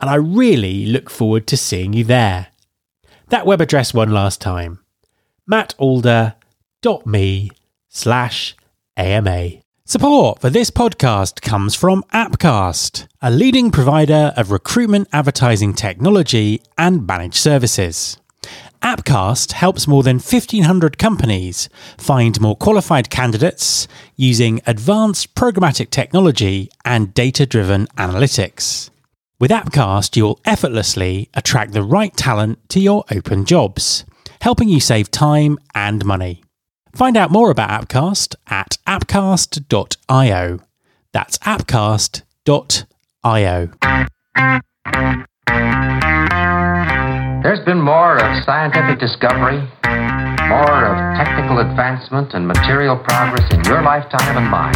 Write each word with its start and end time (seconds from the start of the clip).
and 0.00 0.10
I 0.10 0.16
really 0.16 0.86
look 0.86 1.10
forward 1.10 1.46
to 1.48 1.56
seeing 1.56 1.92
you 1.92 2.04
there. 2.04 2.48
That 3.28 3.46
web 3.46 3.60
address 3.60 3.94
one 3.94 4.10
last 4.10 4.40
time 4.40 4.80
mattalder.me 5.50 7.50
slash 7.88 8.56
AMA. 8.96 9.50
Support 9.84 10.40
for 10.40 10.50
this 10.50 10.70
podcast 10.70 11.42
comes 11.42 11.76
from 11.76 12.02
Appcast, 12.12 13.06
a 13.22 13.30
leading 13.30 13.70
provider 13.70 14.32
of 14.36 14.50
recruitment 14.50 15.08
advertising 15.12 15.74
technology 15.74 16.60
and 16.76 17.06
managed 17.06 17.36
services. 17.36 18.18
Appcast 18.82 19.52
helps 19.52 19.86
more 19.86 20.02
than 20.02 20.16
1,500 20.16 20.98
companies 20.98 21.68
find 21.96 22.40
more 22.40 22.56
qualified 22.56 23.10
candidates 23.10 23.86
using 24.16 24.60
advanced 24.66 25.34
programmatic 25.34 25.90
technology 25.90 26.68
and 26.84 27.14
data 27.14 27.46
driven 27.46 27.86
analytics. 27.96 28.90
With 29.38 29.50
Appcast, 29.50 30.16
you'll 30.16 30.40
effortlessly 30.46 31.28
attract 31.34 31.72
the 31.72 31.82
right 31.82 32.16
talent 32.16 32.66
to 32.70 32.80
your 32.80 33.04
open 33.10 33.44
jobs, 33.44 34.06
helping 34.40 34.70
you 34.70 34.80
save 34.80 35.10
time 35.10 35.58
and 35.74 36.02
money. 36.06 36.42
Find 36.94 37.18
out 37.18 37.30
more 37.30 37.50
about 37.50 37.68
Appcast 37.68 38.34
at 38.46 38.78
appcast.io. 38.86 40.60
That's 41.12 41.36
appcast.io. 41.38 42.22
There's 47.42 47.64
been 47.66 47.82
more 47.82 48.16
of 48.16 48.44
scientific 48.44 48.98
discovery, 48.98 49.58
more 50.48 50.86
of 50.86 51.16
technical 51.18 51.58
advancement 51.58 52.32
and 52.32 52.48
material 52.48 52.96
progress 52.96 53.52
in 53.52 53.62
your 53.64 53.82
lifetime 53.82 54.38
and 54.38 54.48
mine 54.50 54.72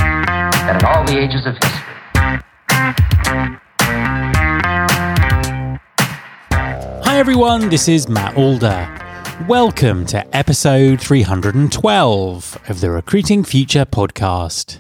than 0.67 0.77
in 0.77 0.85
all 0.85 1.03
the 1.07 1.19
ages 1.19 1.47
of 1.47 1.55
history. 1.55 1.87
Everyone, 7.21 7.69
this 7.69 7.87
is 7.87 8.09
Matt 8.09 8.35
Alder. 8.35 8.89
Welcome 9.47 10.07
to 10.07 10.35
episode 10.35 11.03
312 11.03 12.59
of 12.67 12.81
the 12.81 12.91
Recruiting 12.91 13.45
Future 13.45 13.85
podcast. 13.85 14.79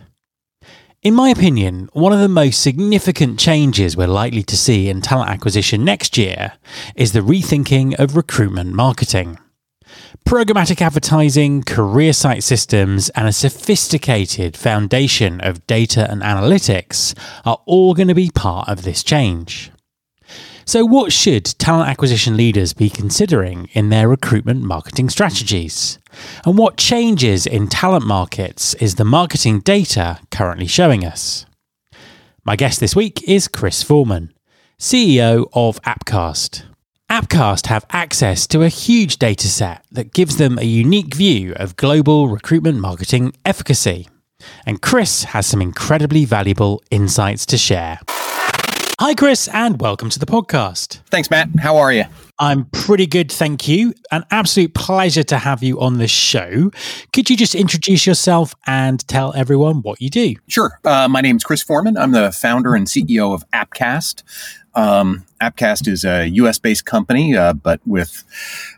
In 1.02 1.14
my 1.14 1.28
opinion, 1.28 1.90
one 1.92 2.14
of 2.14 2.20
the 2.20 2.28
most 2.28 2.62
significant 2.62 3.38
changes 3.38 3.94
we're 3.94 4.06
likely 4.06 4.42
to 4.44 4.56
see 4.56 4.88
in 4.88 5.02
talent 5.02 5.28
acquisition 5.28 5.84
next 5.84 6.16
year 6.16 6.54
is 6.96 7.12
the 7.12 7.20
rethinking 7.20 7.94
of 7.98 8.16
recruitment 8.16 8.72
marketing. 8.72 9.38
Programmatic 10.26 10.80
advertising, 10.80 11.62
career 11.62 12.14
site 12.14 12.42
systems, 12.42 13.10
and 13.10 13.28
a 13.28 13.34
sophisticated 13.34 14.56
foundation 14.56 15.42
of 15.42 15.66
data 15.66 16.10
and 16.10 16.22
analytics 16.22 17.14
are 17.44 17.60
all 17.66 17.92
going 17.92 18.08
to 18.08 18.14
be 18.14 18.30
part 18.34 18.66
of 18.66 18.82
this 18.84 19.02
change. 19.02 19.70
So, 20.64 20.84
what 20.84 21.12
should 21.12 21.44
talent 21.58 21.88
acquisition 21.88 22.36
leaders 22.36 22.72
be 22.72 22.90
considering 22.90 23.68
in 23.72 23.88
their 23.88 24.08
recruitment 24.08 24.62
marketing 24.62 25.08
strategies? 25.08 25.98
And 26.44 26.58
what 26.58 26.76
changes 26.76 27.46
in 27.46 27.68
talent 27.68 28.06
markets 28.06 28.74
is 28.74 28.94
the 28.94 29.04
marketing 29.04 29.60
data 29.60 30.18
currently 30.30 30.66
showing 30.66 31.04
us? 31.04 31.46
My 32.44 32.56
guest 32.56 32.80
this 32.80 32.96
week 32.96 33.22
is 33.28 33.48
Chris 33.48 33.82
Forman, 33.82 34.32
CEO 34.78 35.48
of 35.52 35.80
Appcast. 35.82 36.64
Appcast 37.10 37.66
have 37.66 37.84
access 37.90 38.46
to 38.46 38.62
a 38.62 38.68
huge 38.68 39.18
data 39.18 39.48
set 39.48 39.84
that 39.90 40.12
gives 40.12 40.36
them 40.36 40.58
a 40.58 40.64
unique 40.64 41.14
view 41.14 41.52
of 41.56 41.76
global 41.76 42.28
recruitment 42.28 42.78
marketing 42.78 43.34
efficacy. 43.44 44.08
And 44.64 44.80
Chris 44.80 45.24
has 45.24 45.46
some 45.46 45.60
incredibly 45.60 46.24
valuable 46.24 46.82
insights 46.90 47.44
to 47.46 47.58
share. 47.58 47.98
Hi, 49.00 49.14
Chris, 49.14 49.48
and 49.48 49.80
welcome 49.80 50.10
to 50.10 50.18
the 50.18 50.26
podcast. 50.26 50.98
Thanks, 51.06 51.30
Matt. 51.30 51.48
How 51.58 51.78
are 51.78 51.90
you? 51.90 52.04
I'm 52.38 52.66
pretty 52.66 53.06
good, 53.06 53.32
thank 53.32 53.66
you. 53.66 53.94
An 54.12 54.26
absolute 54.30 54.74
pleasure 54.74 55.22
to 55.22 55.38
have 55.38 55.62
you 55.62 55.80
on 55.80 55.96
the 55.96 56.06
show. 56.06 56.70
Could 57.14 57.30
you 57.30 57.36
just 57.38 57.54
introduce 57.54 58.06
yourself 58.06 58.54
and 58.66 59.00
tell 59.08 59.32
everyone 59.32 59.76
what 59.76 60.02
you 60.02 60.10
do? 60.10 60.34
Sure. 60.48 60.78
Uh, 60.84 61.08
my 61.08 61.22
name 61.22 61.36
is 61.36 61.44
Chris 61.44 61.62
Forman. 61.62 61.96
I'm 61.96 62.12
the 62.12 62.30
founder 62.30 62.74
and 62.74 62.86
CEO 62.86 63.32
of 63.32 63.42
Appcast. 63.54 64.22
Um, 64.74 65.24
Appcast 65.40 65.88
is 65.88 66.04
a 66.04 66.26
US 66.26 66.58
based 66.58 66.84
company, 66.84 67.34
uh, 67.34 67.54
but 67.54 67.80
with 67.86 68.22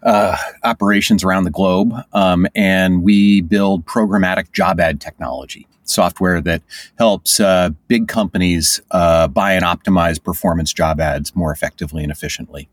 uh, 0.05 0.37
operations 0.63 1.25
around 1.25 1.43
the 1.43 1.51
globe. 1.51 1.95
Um, 2.13 2.47
and 2.55 3.03
we 3.03 3.41
build 3.41 3.87
programmatic 3.87 4.53
job 4.53 4.79
ad 4.79 5.01
technology 5.01 5.67
software 5.93 6.41
that 6.41 6.63
helps 6.99 7.41
uh, 7.41 7.71
big 7.89 8.09
companies 8.09 8.81
uh, 8.91 9.29
buy 9.29 9.53
and 9.53 9.65
optimize 9.65 10.23
performance 10.23 10.73
job 10.73 11.01
ads 11.01 11.35
more 11.37 11.53
effectively 11.53 12.03
and 12.03 12.11
efficiently. 12.11 12.69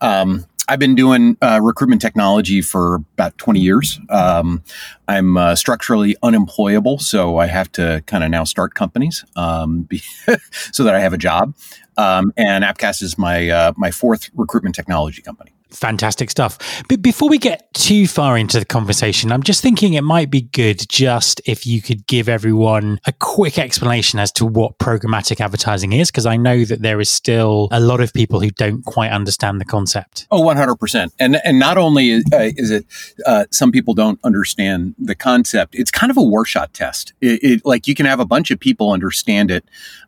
Um, 0.00 0.46
I've 0.68 0.78
been 0.78 0.94
doing 0.94 1.36
uh, 1.42 1.58
recruitment 1.60 2.00
technology 2.00 2.62
for 2.62 2.96
about 3.14 3.36
20 3.38 3.58
years. 3.58 3.98
Um, 4.08 4.62
I'm 5.08 5.36
uh, 5.36 5.56
structurally 5.56 6.16
unemployable, 6.22 7.00
so 7.00 7.38
I 7.38 7.46
have 7.46 7.72
to 7.72 8.04
kind 8.06 8.22
of 8.22 8.30
now 8.30 8.44
start 8.44 8.74
companies 8.74 9.24
um, 9.34 9.82
be, 9.82 10.00
so 10.72 10.84
that 10.84 10.94
I 10.94 11.00
have 11.00 11.12
a 11.12 11.18
job. 11.18 11.56
Um, 11.96 12.32
and 12.36 12.62
Appcast 12.62 13.02
is 13.02 13.18
my 13.18 13.50
uh, 13.50 13.72
my 13.76 13.90
fourth 13.90 14.30
recruitment 14.34 14.76
technology 14.76 15.22
company. 15.22 15.52
Fantastic 15.72 16.30
stuff. 16.30 16.58
But 16.88 17.02
before 17.02 17.28
we 17.28 17.38
get 17.38 17.72
too 17.74 18.06
far 18.06 18.36
into 18.36 18.58
the 18.58 18.64
conversation, 18.64 19.32
I'm 19.32 19.42
just 19.42 19.62
thinking 19.62 19.94
it 19.94 20.02
might 20.02 20.30
be 20.30 20.42
good 20.42 20.88
just 20.88 21.40
if 21.44 21.66
you 21.66 21.80
could 21.80 22.06
give 22.06 22.28
everyone 22.28 23.00
a 23.06 23.12
quick 23.12 23.58
explanation 23.58 24.18
as 24.18 24.32
to 24.32 24.46
what 24.46 24.78
programmatic 24.78 25.40
advertising 25.40 25.92
is, 25.92 26.10
because 26.10 26.26
I 26.26 26.36
know 26.36 26.64
that 26.64 26.82
there 26.82 27.00
is 27.00 27.08
still 27.08 27.68
a 27.70 27.80
lot 27.80 28.00
of 28.00 28.12
people 28.12 28.40
who 28.40 28.50
don't 28.50 28.84
quite 28.84 29.10
understand 29.10 29.60
the 29.60 29.64
concept. 29.64 30.26
Oh, 30.30 30.42
100%. 30.42 31.12
And, 31.18 31.40
and 31.44 31.58
not 31.58 31.78
only 31.78 32.10
is, 32.10 32.24
uh, 32.32 32.50
is 32.56 32.70
it 32.70 32.86
uh, 33.26 33.44
some 33.50 33.72
people 33.72 33.94
don't 33.94 34.18
understand 34.24 34.94
the 34.98 35.14
concept, 35.14 35.74
it's 35.74 35.90
kind 35.90 36.10
of 36.10 36.16
a 36.16 36.22
Rorschach 36.22 36.72
test. 36.72 37.12
It, 37.20 37.42
it, 37.42 37.62
like 37.64 37.86
you 37.86 37.94
can 37.94 38.06
have 38.06 38.20
a 38.20 38.24
bunch 38.24 38.50
of 38.50 38.58
people 38.58 38.92
understand 38.92 39.50
it 39.50 39.64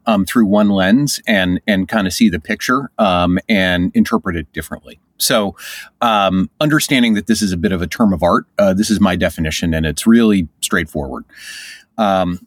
um, 0.06 0.24
through 0.24 0.46
one 0.46 0.70
lens 0.70 1.20
and, 1.26 1.60
and 1.66 1.88
kind 1.88 2.06
of 2.06 2.12
see 2.12 2.28
the 2.28 2.40
picture 2.40 2.90
um, 2.98 3.38
and 3.48 3.92
interpret 3.94 4.36
it 4.36 4.52
differently. 4.52 4.98
So, 5.22 5.56
um, 6.00 6.50
understanding 6.60 7.14
that 7.14 7.26
this 7.26 7.42
is 7.42 7.52
a 7.52 7.56
bit 7.56 7.72
of 7.72 7.82
a 7.82 7.86
term 7.86 8.12
of 8.12 8.22
art, 8.22 8.46
uh, 8.58 8.74
this 8.74 8.90
is 8.90 9.00
my 9.00 9.16
definition, 9.16 9.74
and 9.74 9.86
it's 9.86 10.06
really 10.06 10.48
straightforward. 10.60 11.24
Um, 11.98 12.46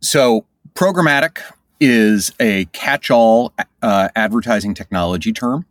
so, 0.00 0.46
programmatic 0.74 1.40
is 1.80 2.32
a 2.40 2.64
catch-all 2.66 3.52
uh, 3.82 4.08
advertising 4.16 4.74
technology 4.74 5.32
term 5.32 5.66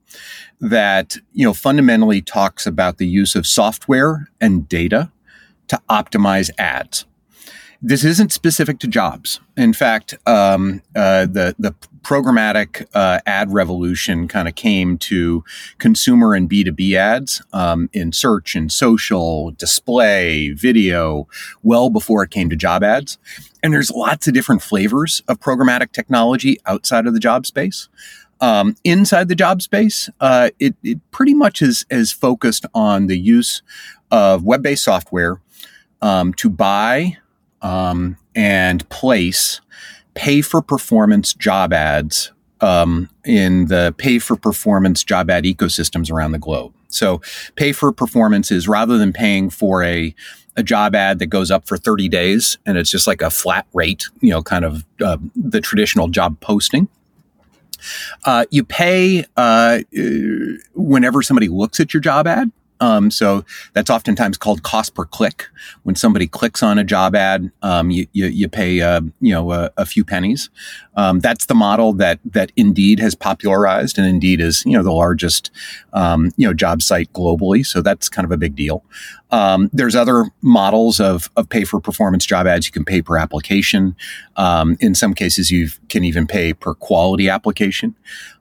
that 0.62 1.18
you 1.34 1.46
know 1.46 1.54
fundamentally 1.54 2.22
talks 2.22 2.68
about 2.68 2.98
the 2.98 3.08
use 3.08 3.36
of 3.36 3.48
software 3.48 4.30
and 4.40 4.70
data 4.70 5.12
to 5.68 5.82
optimize 5.90 6.50
ads 6.58 7.06
this 7.84 8.06
isn't 8.06 8.32
specific 8.32 8.80
to 8.80 8.88
jobs. 8.88 9.42
In 9.58 9.74
fact, 9.74 10.16
um, 10.26 10.82
uh, 10.96 11.26
the 11.26 11.54
the 11.60 11.76
programmatic 12.04 12.86
uh, 12.94 13.20
ad 13.26 13.52
revolution 13.52 14.28
kind 14.28 14.48
of 14.48 14.56
came 14.56 14.98
to 14.98 15.44
consumer 15.78 16.34
and 16.34 16.48
B 16.48 16.64
two 16.64 16.72
B 16.72 16.96
ads 16.96 17.42
um, 17.54 17.90
in 17.94 18.12
search 18.12 18.56
and 18.56 18.72
social, 18.72 19.52
display, 19.52 20.52
video, 20.52 21.28
well 21.64 21.90
before 21.90 22.24
it 22.24 22.32
came 22.32 22.50
to 22.50 22.56
job 22.56 22.84
ads. 22.84 23.18
And 23.64 23.74
there's 23.74 23.92
lots 23.92 24.28
of 24.28 24.34
different 24.34 24.62
flavors 24.62 25.24
of 25.28 25.40
programmatic 25.40 25.92
technology 25.92 26.58
outside 26.66 27.08
of 27.08 27.14
the 27.14 27.20
job 27.20 27.46
space. 27.46 27.88
Um, 28.42 28.76
inside 28.84 29.30
the 29.30 29.36
job 29.36 29.62
space, 29.62 30.10
uh, 30.20 30.50
it, 30.60 30.76
it 30.84 31.00
pretty 31.12 31.34
much 31.34 31.62
is, 31.62 31.86
is 31.90 32.12
focused 32.12 32.66
on 32.74 33.08
the 33.08 33.18
use 33.18 33.62
of 34.12 34.44
web 34.44 34.62
based 34.62 34.84
software 34.84 35.40
um, 36.02 36.34
to 36.34 36.50
buy 36.50 37.18
um, 37.62 38.18
and 38.36 38.88
place 38.90 39.62
pay 40.14 40.42
for 40.42 40.62
performance 40.62 41.34
job 41.34 41.74
ads 41.74 42.32
um, 42.62 43.10
in 43.26 43.68
the 43.68 43.94
pay 43.98 44.20
for 44.20 44.36
performance 44.36 45.04
job 45.04 45.30
ad 45.30 45.44
ecosystems 45.44 46.12
around 46.12 46.32
the 46.32 46.40
globe. 46.40 46.74
So, 46.88 47.22
pay 47.56 47.72
for 47.72 47.92
performance 47.92 48.52
is 48.52 48.68
rather 48.68 48.98
than 48.98 49.14
paying 49.14 49.50
for 49.50 49.84
a 49.84 50.16
a 50.56 50.64
job 50.64 50.96
ad 50.96 51.20
that 51.20 51.28
goes 51.28 51.50
up 51.50 51.68
for 51.68 51.78
30 51.78 52.08
days 52.10 52.58
and 52.66 52.78
it's 52.78 52.90
just 52.90 53.08
like 53.08 53.22
a 53.22 53.30
flat 53.30 53.66
rate, 53.74 54.06
you 54.22 54.30
know, 54.30 54.44
kind 54.44 54.64
of 54.64 54.86
uh, 55.04 55.18
the 55.36 55.60
traditional 55.60 56.08
job 56.08 56.40
posting. 56.42 56.88
Uh, 58.24 58.46
you 58.52 58.64
pay 58.64 59.26
uh, 59.36 59.80
whenever 60.74 61.22
somebody 61.22 61.50
looks 61.50 61.80
at 61.80 61.94
your 61.94 62.02
job 62.02 62.28
ad. 62.28 62.52
Um, 62.80 63.12
so 63.12 63.46
that's 63.74 63.90
oftentimes 63.90 64.38
called 64.38 64.64
cost 64.64 64.96
per 64.96 65.06
click. 65.06 65.46
When 65.84 65.96
somebody 65.96 66.28
clicks 66.28 66.62
on 66.62 66.78
a 66.78 66.84
job 66.84 67.16
ad, 67.16 67.52
um, 67.62 67.92
you, 67.92 68.08
you, 68.12 68.26
you, 68.28 68.50
pay 68.50 68.82
uh, 68.82 69.02
you 69.22 69.34
know 69.34 69.52
a, 69.52 69.72
a 69.78 69.86
few 69.86 70.04
pennies. 70.04 70.50
Um, 70.96 71.20
that's 71.20 71.46
the 71.46 71.56
model 71.56 71.94
that 71.94 72.20
that 72.26 72.52
Indeed 72.56 73.00
has 73.00 73.16
popularized, 73.16 73.98
and 73.98 74.08
Indeed 74.08 74.42
is 74.42 74.64
you 74.66 74.74
know 74.74 74.84
the 74.84 74.92
largest 74.92 75.52
um, 75.94 76.32
you 76.36 76.48
know 76.48 76.54
job 76.54 76.82
site 76.82 77.12
globally. 77.14 77.66
So 77.66 77.82
that's 77.82 78.10
kind 78.10 78.26
of 78.26 78.32
a 78.32 78.38
big 78.38 78.56
deal. 78.56 78.84
Um, 79.32 79.70
there's 79.74 79.96
other 79.96 80.26
models 80.42 81.00
of, 81.00 81.32
of 81.36 81.50
pay 81.50 81.64
for 81.64 81.80
performance 81.80 82.26
job 82.26 82.46
ads. 82.46 82.68
You 82.68 82.72
can 82.72 82.86
pay 82.86 83.02
per 83.02 83.18
application. 83.18 83.96
Um, 84.36 84.78
in 84.80 84.94
some 84.94 85.16
cases, 85.16 85.50
you 85.50 85.70
can 85.90 86.04
even 86.04 86.28
pay 86.28 86.54
per 86.54 86.76
quality 86.76 87.30
application. 87.30 87.96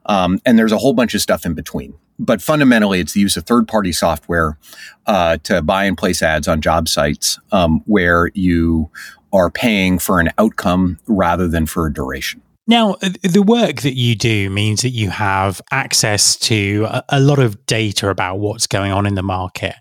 And 0.05 0.59
there's 0.59 0.71
a 0.71 0.77
whole 0.77 0.93
bunch 0.93 1.15
of 1.15 1.21
stuff 1.21 1.47
in 1.47 1.55
between. 1.55 1.95
But 2.23 2.41
fundamentally, 2.41 2.99
it's 2.99 3.13
the 3.13 3.19
use 3.19 3.37
of 3.37 3.45
third 3.45 3.67
party 3.67 3.91
software 3.91 4.57
uh, 5.05 5.37
to 5.43 5.61
buy 5.61 5.83
and 5.83 5.97
place 5.97 6.21
ads 6.21 6.47
on 6.47 6.61
job 6.61 6.87
sites 6.87 7.39
um, 7.51 7.81
where 7.85 8.31
you 8.33 8.89
are 9.33 9.49
paying 9.49 9.99
for 9.99 10.19
an 10.19 10.29
outcome 10.37 10.99
rather 11.07 11.47
than 11.47 11.65
for 11.65 11.87
a 11.87 11.93
duration. 11.93 12.41
Now, 12.65 12.95
the 13.23 13.43
work 13.45 13.81
that 13.81 13.95
you 13.95 14.15
do 14.15 14.49
means 14.49 14.83
that 14.83 14.91
you 14.91 15.09
have 15.09 15.59
access 15.71 16.37
to 16.37 16.87
a, 17.09 17.19
lot 17.19 17.39
of 17.39 17.65
data 17.65 18.09
about 18.09 18.39
what's 18.39 18.67
going 18.67 18.93
on 18.93 19.05
in 19.05 19.15
the 19.15 19.23
market. 19.23 19.75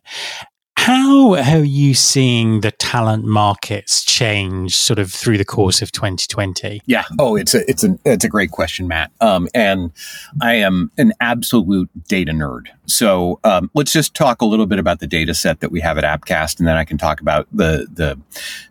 How 0.85 1.35
are 1.35 1.63
you 1.63 1.95
seeing 1.95 2.63
the 2.63 2.73
talent 2.73 3.25
markets 3.25 4.05
change 4.05 4.77
sort 4.77 4.99
of 4.99 5.13
through 5.13 5.39
the 5.39 5.45
course 5.45 5.81
of 5.81 5.93
2020? 5.93 6.83
Yeah. 6.87 7.05
Oh, 7.21 7.37
it's 7.37 7.55
a 7.55 7.61
it's 7.71 7.85
a 7.85 7.97
it's 8.05 8.25
a 8.25 8.29
great 8.29 8.51
question, 8.51 8.89
Matt. 8.89 9.13
Um, 9.21 9.47
and 9.55 9.93
I 10.41 10.55
am 10.55 10.91
an 10.99 11.13
absolute 11.21 11.89
data 12.09 12.33
nerd. 12.33 12.67
So 12.87 13.39
um, 13.45 13.71
let's 13.75 13.93
just 13.93 14.15
talk 14.15 14.43
a 14.43 14.45
little 14.45 14.67
bit 14.67 14.81
about 14.81 14.99
the 14.99 15.07
data 15.07 15.35
set 15.35 15.61
that 15.61 15.71
we 15.71 15.81
have 15.81 15.99
at 15.99 16.05
Appcast, 16.05 16.59
and 16.59 16.67
then 16.67 16.77
I 16.77 16.85
can 16.85 16.99
talk 16.99 17.21
about 17.21 17.47
the 17.53 17.87
the 17.89 18.19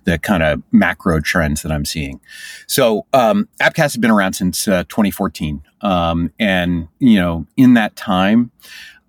the 0.03 0.19
kind 0.19 0.43
of 0.43 0.61
macro 0.73 1.21
trends 1.21 1.61
that 1.61 1.71
I'm 1.71 1.85
seeing. 1.85 2.19
So 2.67 3.05
um, 3.13 3.47
Appcast 3.61 3.83
has 3.83 3.97
been 3.97 4.11
around 4.11 4.33
since 4.33 4.67
uh, 4.67 4.83
2014, 4.89 5.61
um, 5.79 6.33
and 6.37 6.89
you 6.99 7.15
know 7.15 7.47
in 7.55 7.75
that 7.75 7.95
time 7.95 8.51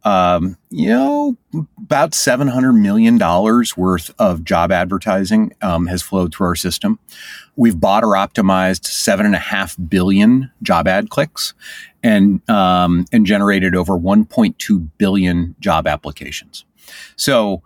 um, 0.05 0.57
you 0.71 0.89
know, 0.89 1.37
about 1.79 2.11
$700 2.13 2.79
million 2.79 3.19
worth 3.77 4.15
of 4.19 4.45
job 4.45 4.73
advertising 4.73 5.55
um, 5.63 5.87
has 5.87 6.03
flowed 6.03 6.35
through 6.35 6.49
our 6.49 6.55
system. 6.57 6.99
We've 7.57 7.79
bought 7.79 8.03
or 8.03 8.15
optimized 8.15 8.87
seven 8.87 9.27
and 9.27 9.35
a 9.35 9.39
half 9.39 9.77
billion 9.89 10.51
job 10.63 10.89
ad 10.89 11.11
clicks 11.11 11.55
and, 12.03 12.49
um, 12.51 13.05
and 13.13 13.27
generated 13.27 13.77
over 13.77 13.93
1.2 13.93 14.89
billion 14.99 15.55
job 15.61 15.87
applications. 15.87 16.65
So 17.17 17.63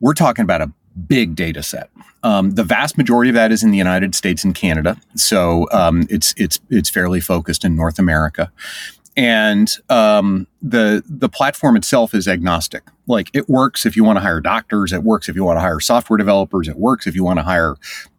we're 0.00 0.14
talking 0.14 0.42
about 0.42 0.62
a 0.62 0.72
big 1.06 1.34
data 1.34 1.62
set. 1.62 1.90
Um, 2.22 2.52
the 2.52 2.64
vast 2.64 2.96
majority 2.96 3.30
of 3.30 3.34
that 3.34 3.52
is 3.52 3.62
in 3.62 3.70
the 3.70 3.76
United 3.78 4.14
States 4.14 4.44
and 4.44 4.54
Canada, 4.54 4.96
so 5.14 5.68
um, 5.72 6.06
it's 6.08 6.32
it's 6.38 6.58
it's 6.70 6.88
fairly 6.88 7.20
focused 7.20 7.66
in 7.66 7.76
North 7.76 7.98
America 7.98 8.50
and 9.16 9.70
um, 9.88 10.46
the 10.62 11.02
the 11.06 11.28
platform 11.28 11.76
itself 11.76 12.14
is 12.14 12.26
agnostic. 12.26 12.82
Like 13.06 13.30
it 13.32 13.48
works 13.48 13.86
if 13.86 13.96
you 13.96 14.04
want 14.04 14.16
to 14.16 14.20
hire 14.20 14.40
doctors, 14.40 14.92
it 14.92 15.02
works 15.02 15.28
if 15.28 15.36
you 15.36 15.44
want 15.44 15.56
to 15.56 15.60
hire 15.60 15.80
software 15.80 16.16
developers, 16.16 16.68
it 16.68 16.76
works 16.76 17.06
if 17.06 17.14
you 17.14 17.24
want 17.24 17.38
to 17.38 17.44
hire 17.44 17.76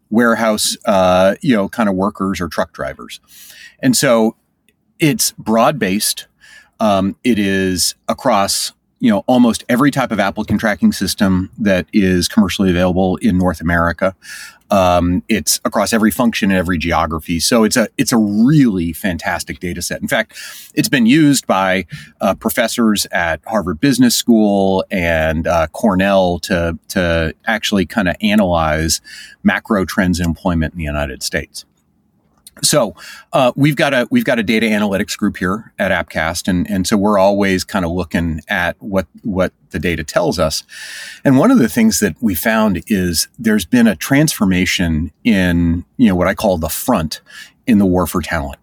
warehouse, 0.09 0.77
uh, 0.85 1.35
you 1.41 1.55
know, 1.55 1.67
kind 1.67 1.89
of 1.89 1.95
workers 1.95 2.39
or 2.39 2.47
truck 2.47 2.71
drivers. 2.71 3.19
And 3.79 3.95
so 3.95 4.35
it's 4.99 5.31
broad 5.33 5.79
based. 5.79 6.27
Um, 6.79 7.15
it 7.23 7.39
is 7.39 7.95
across 8.07 8.73
you 8.99 9.11
know 9.11 9.23
almost 9.27 9.63
every 9.67 9.91
type 9.91 10.11
of 10.11 10.19
applicant 10.19 10.59
tracking 10.59 10.91
system 10.91 11.51
that 11.59 11.87
is 11.91 12.27
commercially 12.27 12.69
available 12.69 13.17
in 13.17 13.37
North 13.37 13.61
America. 13.61 14.15
Um, 14.71 15.23
it's 15.29 15.61
across 15.63 15.93
every 15.93 16.11
function 16.11 16.51
and 16.51 16.57
every 16.57 16.77
geography. 16.77 17.39
So 17.39 17.63
it's 17.63 17.77
a 17.77 17.87
it's 17.97 18.11
a 18.11 18.17
really 18.17 18.93
fantastic 18.93 19.59
data 19.59 19.81
set. 19.81 20.01
In 20.01 20.07
fact, 20.07 20.37
it's 20.73 20.89
been 20.89 21.05
used 21.05 21.45
by 21.45 21.85
uh, 22.21 22.35
professors 22.35 23.05
at 23.11 23.41
Harvard 23.45 23.79
Business 23.79 24.15
School 24.15 24.83
and 24.89 25.47
uh, 25.47 25.67
Cornell 25.67 26.39
to 26.39 26.77
to 26.89 27.33
actually 27.45 27.85
kind 27.85 28.09
of 28.09 28.15
analyze 28.21 29.01
macro 29.43 29.85
trends 29.85 30.19
in 30.19 30.25
employment 30.25 30.73
in 30.73 30.77
the 30.77 30.83
United 30.83 31.21
States. 31.21 31.65
So 32.63 32.95
uh, 33.33 33.51
we've 33.55 33.75
got 33.75 33.93
a 33.93 34.07
we've 34.09 34.23
got 34.23 34.39
a 34.39 34.43
data 34.43 34.65
analytics 34.67 35.17
group 35.17 35.37
here 35.37 35.73
at 35.77 35.91
Appcast, 35.91 36.47
and 36.47 36.69
and 36.69 36.87
so 36.87 36.97
we're 36.97 37.17
always 37.17 37.63
kind 37.63 37.83
of 37.83 37.91
looking 37.91 38.41
at 38.47 38.81
what 38.81 39.07
what 39.23 39.51
the 39.71 39.79
data 39.79 40.03
tells 40.03 40.39
us. 40.39 40.63
And 41.23 41.37
one 41.37 41.51
of 41.51 41.59
the 41.59 41.67
things 41.67 41.99
that 41.99 42.15
we 42.21 42.33
found 42.33 42.81
is 42.87 43.27
there's 43.37 43.65
been 43.65 43.87
a 43.87 43.95
transformation 43.95 45.11
in 45.23 45.85
you 45.97 46.07
know 46.07 46.15
what 46.15 46.27
I 46.27 46.33
call 46.33 46.57
the 46.57 46.69
front 46.69 47.21
in 47.67 47.77
the 47.77 47.85
war 47.85 48.07
for 48.07 48.21
talent. 48.21 48.59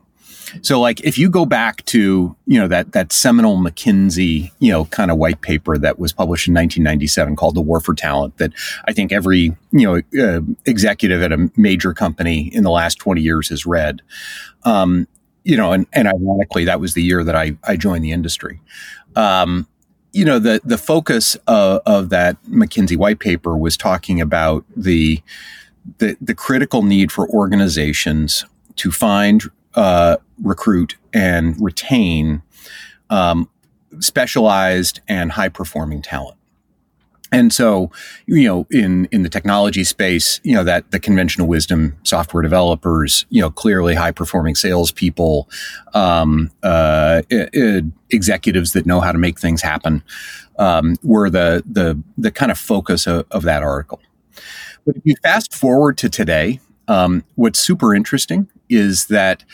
So 0.60 0.80
like 0.80 1.00
if 1.00 1.16
you 1.16 1.30
go 1.30 1.46
back 1.46 1.84
to, 1.86 2.36
you 2.46 2.60
know, 2.60 2.68
that, 2.68 2.92
that 2.92 3.12
seminal 3.12 3.56
McKinsey, 3.56 4.50
you 4.58 4.70
know, 4.70 4.84
kind 4.86 5.10
of 5.10 5.16
white 5.16 5.40
paper 5.40 5.78
that 5.78 5.98
was 5.98 6.12
published 6.12 6.48
in 6.48 6.54
1997 6.54 7.36
called 7.36 7.54
The 7.54 7.60
War 7.60 7.80
for 7.80 7.94
Talent 7.94 8.36
that 8.38 8.52
I 8.86 8.92
think 8.92 9.12
every, 9.12 9.56
you 9.72 10.02
know, 10.12 10.22
uh, 10.22 10.40
executive 10.66 11.22
at 11.22 11.32
a 11.32 11.50
major 11.56 11.94
company 11.94 12.54
in 12.54 12.64
the 12.64 12.70
last 12.70 12.96
20 12.96 13.20
years 13.20 13.48
has 13.48 13.64
read. 13.64 14.02
Um, 14.64 15.08
you 15.44 15.56
know, 15.56 15.72
and, 15.72 15.86
and 15.92 16.06
ironically, 16.06 16.64
that 16.66 16.80
was 16.80 16.94
the 16.94 17.02
year 17.02 17.24
that 17.24 17.34
I, 17.34 17.56
I 17.64 17.76
joined 17.76 18.04
the 18.04 18.12
industry. 18.12 18.60
Um, 19.16 19.66
you 20.12 20.24
know, 20.24 20.38
the, 20.38 20.60
the 20.62 20.78
focus 20.78 21.36
of, 21.46 21.80
of 21.86 22.10
that 22.10 22.42
McKinsey 22.44 22.96
white 22.96 23.18
paper 23.18 23.56
was 23.56 23.76
talking 23.76 24.20
about 24.20 24.64
the, 24.76 25.22
the, 25.98 26.16
the 26.20 26.34
critical 26.34 26.82
need 26.82 27.10
for 27.10 27.28
organizations 27.30 28.44
to 28.76 28.90
find 28.90 29.50
uh, 29.74 30.16
recruit 30.42 30.96
and 31.12 31.60
retain 31.60 32.42
um, 33.10 33.48
specialized 34.00 35.00
and 35.08 35.32
high 35.32 35.48
performing 35.48 36.02
talent. 36.02 36.38
And 37.32 37.50
so, 37.50 37.90
you 38.26 38.44
know, 38.44 38.66
in, 38.70 39.08
in 39.10 39.22
the 39.22 39.30
technology 39.30 39.84
space, 39.84 40.38
you 40.44 40.54
know, 40.54 40.64
that 40.64 40.90
the 40.90 41.00
conventional 41.00 41.48
wisdom 41.48 41.96
software 42.04 42.42
developers, 42.42 43.24
you 43.30 43.40
know, 43.40 43.50
clearly 43.50 43.94
high 43.94 44.10
performing 44.10 44.54
salespeople, 44.54 45.48
um, 45.94 46.50
uh, 46.62 47.22
executives 48.10 48.74
that 48.74 48.84
know 48.84 49.00
how 49.00 49.12
to 49.12 49.18
make 49.18 49.40
things 49.40 49.62
happen, 49.62 50.02
um, 50.58 50.96
were 51.02 51.30
the, 51.30 51.64
the, 51.64 51.98
the 52.18 52.30
kind 52.30 52.50
of 52.50 52.58
focus 52.58 53.06
of, 53.06 53.24
of 53.30 53.44
that 53.44 53.62
article. 53.62 54.00
But 54.84 54.96
if 54.96 55.02
you 55.06 55.14
fast 55.22 55.54
forward 55.54 55.96
to 55.98 56.10
today, 56.10 56.60
um, 56.86 57.24
what's 57.36 57.58
super 57.58 57.94
interesting 57.94 58.48
is 58.72 59.06
that 59.06 59.44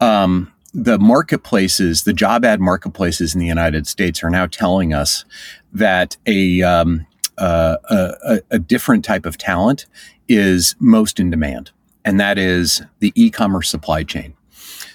um, 0.00 0.52
the 0.74 0.98
marketplaces, 0.98 2.04
the 2.04 2.12
job 2.12 2.44
ad 2.44 2.60
marketplaces 2.60 3.34
in 3.34 3.40
the 3.40 3.46
United 3.46 3.86
States 3.86 4.22
are 4.22 4.30
now 4.30 4.46
telling 4.46 4.92
us 4.92 5.24
that 5.72 6.16
a, 6.26 6.62
um, 6.62 7.06
uh, 7.38 7.76
a, 7.90 8.40
a 8.50 8.58
different 8.58 9.04
type 9.04 9.26
of 9.26 9.38
talent 9.38 9.86
is 10.28 10.74
most 10.78 11.18
in 11.18 11.30
demand, 11.30 11.70
and 12.04 12.20
that 12.20 12.38
is 12.38 12.82
the 13.00 13.12
e-commerce 13.14 13.70
supply 13.70 14.02
chain. 14.02 14.34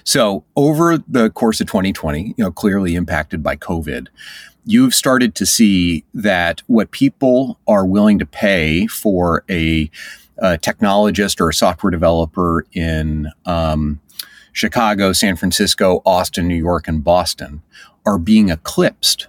So 0.03 0.43
over 0.55 0.97
the 0.97 1.29
course 1.29 1.61
of 1.61 1.67
2020, 1.67 2.35
you 2.37 2.43
know, 2.43 2.51
clearly 2.51 2.95
impacted 2.95 3.43
by 3.43 3.55
COVID, 3.55 4.07
you've 4.65 4.95
started 4.95 5.35
to 5.35 5.45
see 5.45 6.03
that 6.13 6.61
what 6.67 6.91
people 6.91 7.59
are 7.67 7.85
willing 7.85 8.19
to 8.19 8.25
pay 8.25 8.87
for 8.87 9.43
a, 9.49 9.89
a 10.41 10.57
technologist 10.57 11.39
or 11.39 11.49
a 11.49 11.53
software 11.53 11.91
developer 11.91 12.65
in 12.73 13.29
um, 13.45 14.01
Chicago, 14.51 15.13
San 15.13 15.35
Francisco, 15.35 16.01
Austin, 16.05 16.47
New 16.47 16.55
York, 16.55 16.87
and 16.87 17.03
Boston 17.03 17.61
are 18.05 18.17
being 18.17 18.49
eclipsed 18.49 19.27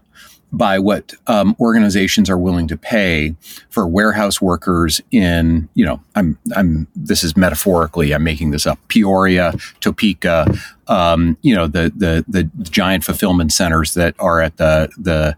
by 0.53 0.79
what 0.79 1.15
um, 1.29 1.57
organizations 1.59 2.29
are 2.29 2.37
willing 2.37 2.69
to 2.69 2.77
pay 2.77 3.35
for 3.71 3.87
warehouse 3.87 4.41
workers 4.41 5.01
in, 5.11 5.69
you 5.75 5.85
know, 5.85 6.01
I'm, 6.15 6.39
I'm, 6.55 6.87
this 6.95 7.25
is 7.25 7.37
metaphorically, 7.37 8.13
I'm 8.13 8.23
making 8.23 8.51
this 8.51 8.67
up, 8.67 8.79
Peoria, 8.89 9.55
Topeka, 9.81 10.55
um, 10.89 11.39
you 11.41 11.55
know, 11.55 11.67
the, 11.67 11.91
the, 11.97 12.25
the 12.29 12.45
giant 12.65 13.03
fulfillment 13.03 13.53
centers 13.53 13.95
that 13.95 14.15
are 14.19 14.43
at 14.43 14.59
the, 14.59 14.91
the, 14.99 15.37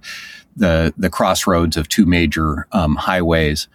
the, 0.57 0.93
the 0.97 1.11
crossroads 1.11 1.77
of 1.77 1.89
two 1.89 2.07
major 2.07 2.67
um, 2.73 2.97
highways 2.97 3.69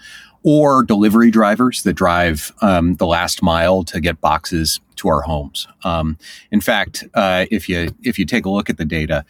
or 0.51 0.81
delivery 0.81 1.29
drivers 1.29 1.83
that 1.83 1.93
drive 1.93 2.51
um, 2.63 2.95
the 2.95 3.05
last 3.05 3.43
mile 3.43 3.83
to 3.83 3.99
get 3.99 4.19
boxes 4.19 4.79
to 4.95 5.07
our 5.07 5.21
homes. 5.21 5.67
Um, 5.83 6.17
in 6.51 6.59
fact, 6.59 7.03
uh, 7.13 7.45
if 7.51 7.69
you 7.69 7.93
if 8.01 8.17
you 8.17 8.25
take 8.25 8.45
a 8.45 8.49
look 8.49 8.67
at 8.67 8.77
the 8.77 8.85
data, 8.85 9.25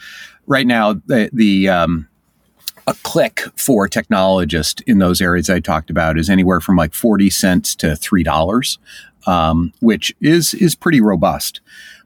right 0.47 0.65
now 0.65 0.93
the 0.93 1.29
the 1.33 1.67
um, 1.67 2.07
a 2.87 2.93
click 3.03 3.41
for 3.57 3.83
a 3.83 3.89
technologist 3.89 4.81
in 4.87 4.99
those 4.99 5.19
areas 5.19 5.49
I 5.49 5.59
talked 5.59 5.89
about 5.89 6.17
is 6.17 6.29
anywhere 6.29 6.61
from 6.61 6.77
like 6.77 6.93
forty 6.93 7.29
cents 7.29 7.75
to 7.75 7.97
three 7.97 8.23
dollars, 8.23 8.79
um, 9.27 9.73
which 9.81 10.15
is 10.21 10.53
is 10.53 10.73
pretty 10.73 11.01
robust. 11.01 11.59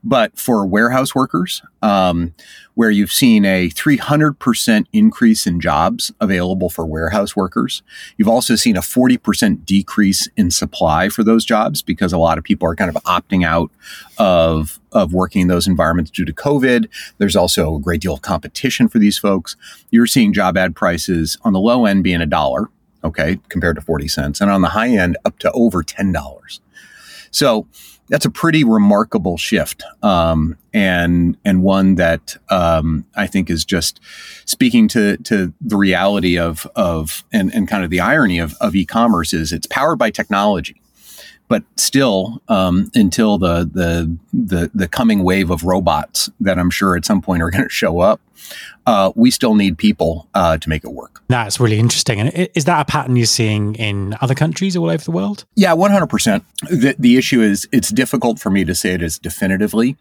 But 0.03 0.38
for 0.38 0.65
warehouse 0.65 1.15
workers, 1.15 1.62
um, 1.81 2.33
where 2.74 2.91
you've 2.91 3.12
seen 3.12 3.45
a 3.45 3.69
300% 3.69 4.86
increase 4.91 5.48
in 5.48 5.62
jobs 5.62 6.12
available 6.19 6.69
for 6.69 6.86
warehouse 6.86 7.36
workers, 7.36 7.83
you've 8.17 8.27
also 8.27 8.55
seen 8.55 8.75
a 8.75 8.81
40% 8.81 9.65
decrease 9.65 10.27
in 10.36 10.51
supply 10.51 11.07
for 11.07 11.24
those 11.24 11.45
jobs 11.45 11.81
because 11.81 12.12
a 12.12 12.17
lot 12.17 12.38
of 12.38 12.43
people 12.43 12.67
are 12.67 12.75
kind 12.75 12.89
of 12.93 13.01
opting 13.03 13.45
out 13.45 13.72
of, 14.17 14.79
of 14.91 15.13
working 15.13 15.43
in 15.43 15.48
those 15.48 15.67
environments 15.67 16.12
due 16.12 16.25
to 16.25 16.33
COVID. 16.33 16.89
There's 17.17 17.36
also 17.36 17.75
a 17.75 17.79
great 17.79 18.01
deal 18.01 18.13
of 18.13 18.22
competition 18.22 18.89
for 18.89 19.00
these 19.00 19.17
folks. 19.17 19.55
You're 19.89 20.07
seeing 20.07 20.33
job 20.33 20.57
ad 20.57 20.75
prices 20.75 21.38
on 21.43 21.53
the 21.53 21.60
low 21.60 21.86
end 21.86 22.03
being 22.03 22.22
a 22.22 22.25
dollar, 22.25 22.69
okay, 23.05 23.39
compared 23.48 23.77
to 23.77 23.81
40 23.81 24.10
cents, 24.10 24.41
and 24.41 24.51
on 24.51 24.62
the 24.62 24.69
high 24.69 24.89
end 24.89 25.15
up 25.24 25.39
to 25.39 25.51
over 25.53 25.81
$10. 25.81 26.60
So, 27.31 27.67
that's 28.10 28.25
a 28.25 28.29
pretty 28.29 28.63
remarkable 28.63 29.38
shift, 29.38 29.83
um, 30.01 30.57
and 30.74 31.38
and 31.45 31.63
one 31.63 31.95
that 31.95 32.36
um, 32.50 33.05
I 33.15 33.27
think 33.27 33.50
is 33.50 33.65
just 33.65 34.00
speaking 34.45 34.88
to 34.89 35.17
to 35.17 35.53
the 35.62 35.77
reality 35.77 36.38
of 36.38 36.67
of 36.75 37.24
and, 37.31 37.53
and 37.53 37.67
kind 37.67 37.83
of 37.83 37.89
the 37.89 38.01
irony 38.01 38.39
of, 38.39 38.53
of 38.60 38.75
e-commerce 38.75 39.33
is 39.33 39.53
it's 39.53 39.67
powered 39.67 39.98
by 39.98 40.12
technology, 40.12 40.81
but 41.53 41.63
still 41.75 42.41
um, 42.48 42.89
until 42.95 43.38
the, 43.38 43.69
the 43.72 44.17
the 44.33 44.72
the 44.74 44.88
coming 44.88 45.24
wave 45.24 45.51
of 45.51 45.63
robots 45.63 46.27
that 46.39 46.57
I'm 46.57 46.72
sure 46.72 46.95
at 46.95 47.05
some 47.05 47.22
point 47.22 47.43
are 47.43 47.51
going 47.51 47.63
to 47.63 47.69
show 47.69 48.00
up, 48.00 48.19
uh, 48.88 49.12
we 49.15 49.29
still 49.29 49.53
need 49.53 49.77
people 49.77 50.27
uh, 50.33 50.57
to 50.57 50.67
make 50.67 50.83
it 50.83 50.91
work. 50.91 51.22
That's 51.27 51.60
really 51.60 51.77
interesting. 51.77 52.19
And 52.19 52.50
is 52.55 52.65
that 52.65 52.81
a 52.81 52.86
pattern 52.86 53.17
you're 53.17 53.27
seeing 53.27 53.75
in 53.75 54.17
other 54.19 54.33
countries 54.33 54.75
all 54.75 54.89
over 54.89 55.03
the 55.03 55.12
world? 55.12 55.45
Yeah, 55.53 55.75
100%. 55.75 56.43
The, 56.69 56.95
the 56.98 57.17
issue 57.17 57.41
is 57.41 57.69
it's 57.72 57.89
difficult 57.89 58.39
for 58.39 58.50
me 58.50 58.65
to 58.65 58.74
say 58.74 58.95
it 58.95 59.03
as 59.03 59.19
definitively 59.19 59.95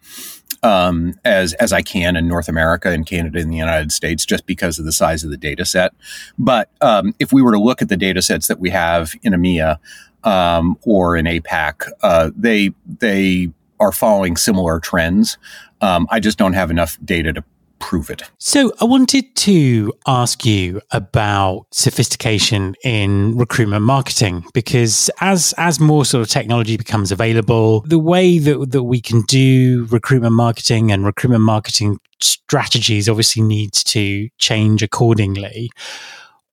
um, 0.63 1.19
as, 1.25 1.53
as 1.55 1.73
I 1.73 1.83
can 1.83 2.17
in 2.17 2.29
North 2.29 2.49
America 2.49 2.89
and 2.89 3.05
Canada 3.05 3.41
and 3.41 3.53
the 3.53 3.57
United 3.57 3.93
States 3.93 4.25
just 4.25 4.47
because 4.47 4.79
of 4.79 4.87
the 4.87 4.93
size 4.93 5.23
of 5.23 5.31
the 5.31 5.37
data 5.37 5.65
set. 5.65 5.93
But 6.39 6.71
um, 6.81 7.15
if 7.19 7.33
we 7.33 7.43
were 7.43 7.53
to 7.53 7.61
look 7.61 7.83
at 7.83 7.89
the 7.89 7.97
data 7.97 8.23
sets 8.23 8.49
that 8.49 8.59
we 8.59 8.71
have 8.71 9.15
in 9.23 9.33
EMEA 9.35 9.79
um, 10.25 10.79
or 10.83 11.17
in 11.17 11.27
APAC, 11.27 11.91
uh, 12.03 12.31
they, 12.37 12.71
they 12.99 13.51
are 13.81 13.93
following 13.93 14.37
similar 14.37 14.81
trends. 14.81 15.39
Um, 15.81 16.07
I 16.11 16.21
just 16.21 16.39
don't 16.39 16.53
have 16.53 16.71
enough 16.71 16.97
data 17.05 17.33
to 17.33 17.45
prove 17.83 18.11
it. 18.11 18.23
So 18.39 18.73
I 18.81 18.85
wanted 18.85 19.35
to 19.37 19.93
ask 20.07 20.47
you 20.47 20.81
about 20.93 21.67
sophistication 21.73 22.77
in 22.85 23.37
recruitment 23.37 23.83
marketing 23.83 24.45
because 24.55 25.11
as 25.21 25.53
as 25.59 25.81
more 25.81 26.05
sort 26.05 26.23
of 26.23 26.29
technology 26.29 26.77
becomes 26.77 27.11
available, 27.11 27.81
the 27.81 27.99
way 27.99 28.39
that 28.39 28.71
that 28.71 28.85
we 28.85 29.01
can 29.01 29.23
do 29.23 29.87
recruitment 29.91 30.35
marketing 30.35 30.93
and 30.93 31.05
recruitment 31.05 31.43
marketing 31.43 31.99
strategies 32.21 33.09
obviously 33.09 33.43
needs 33.43 33.83
to 33.85 34.29
change 34.39 34.83
accordingly. 34.83 35.69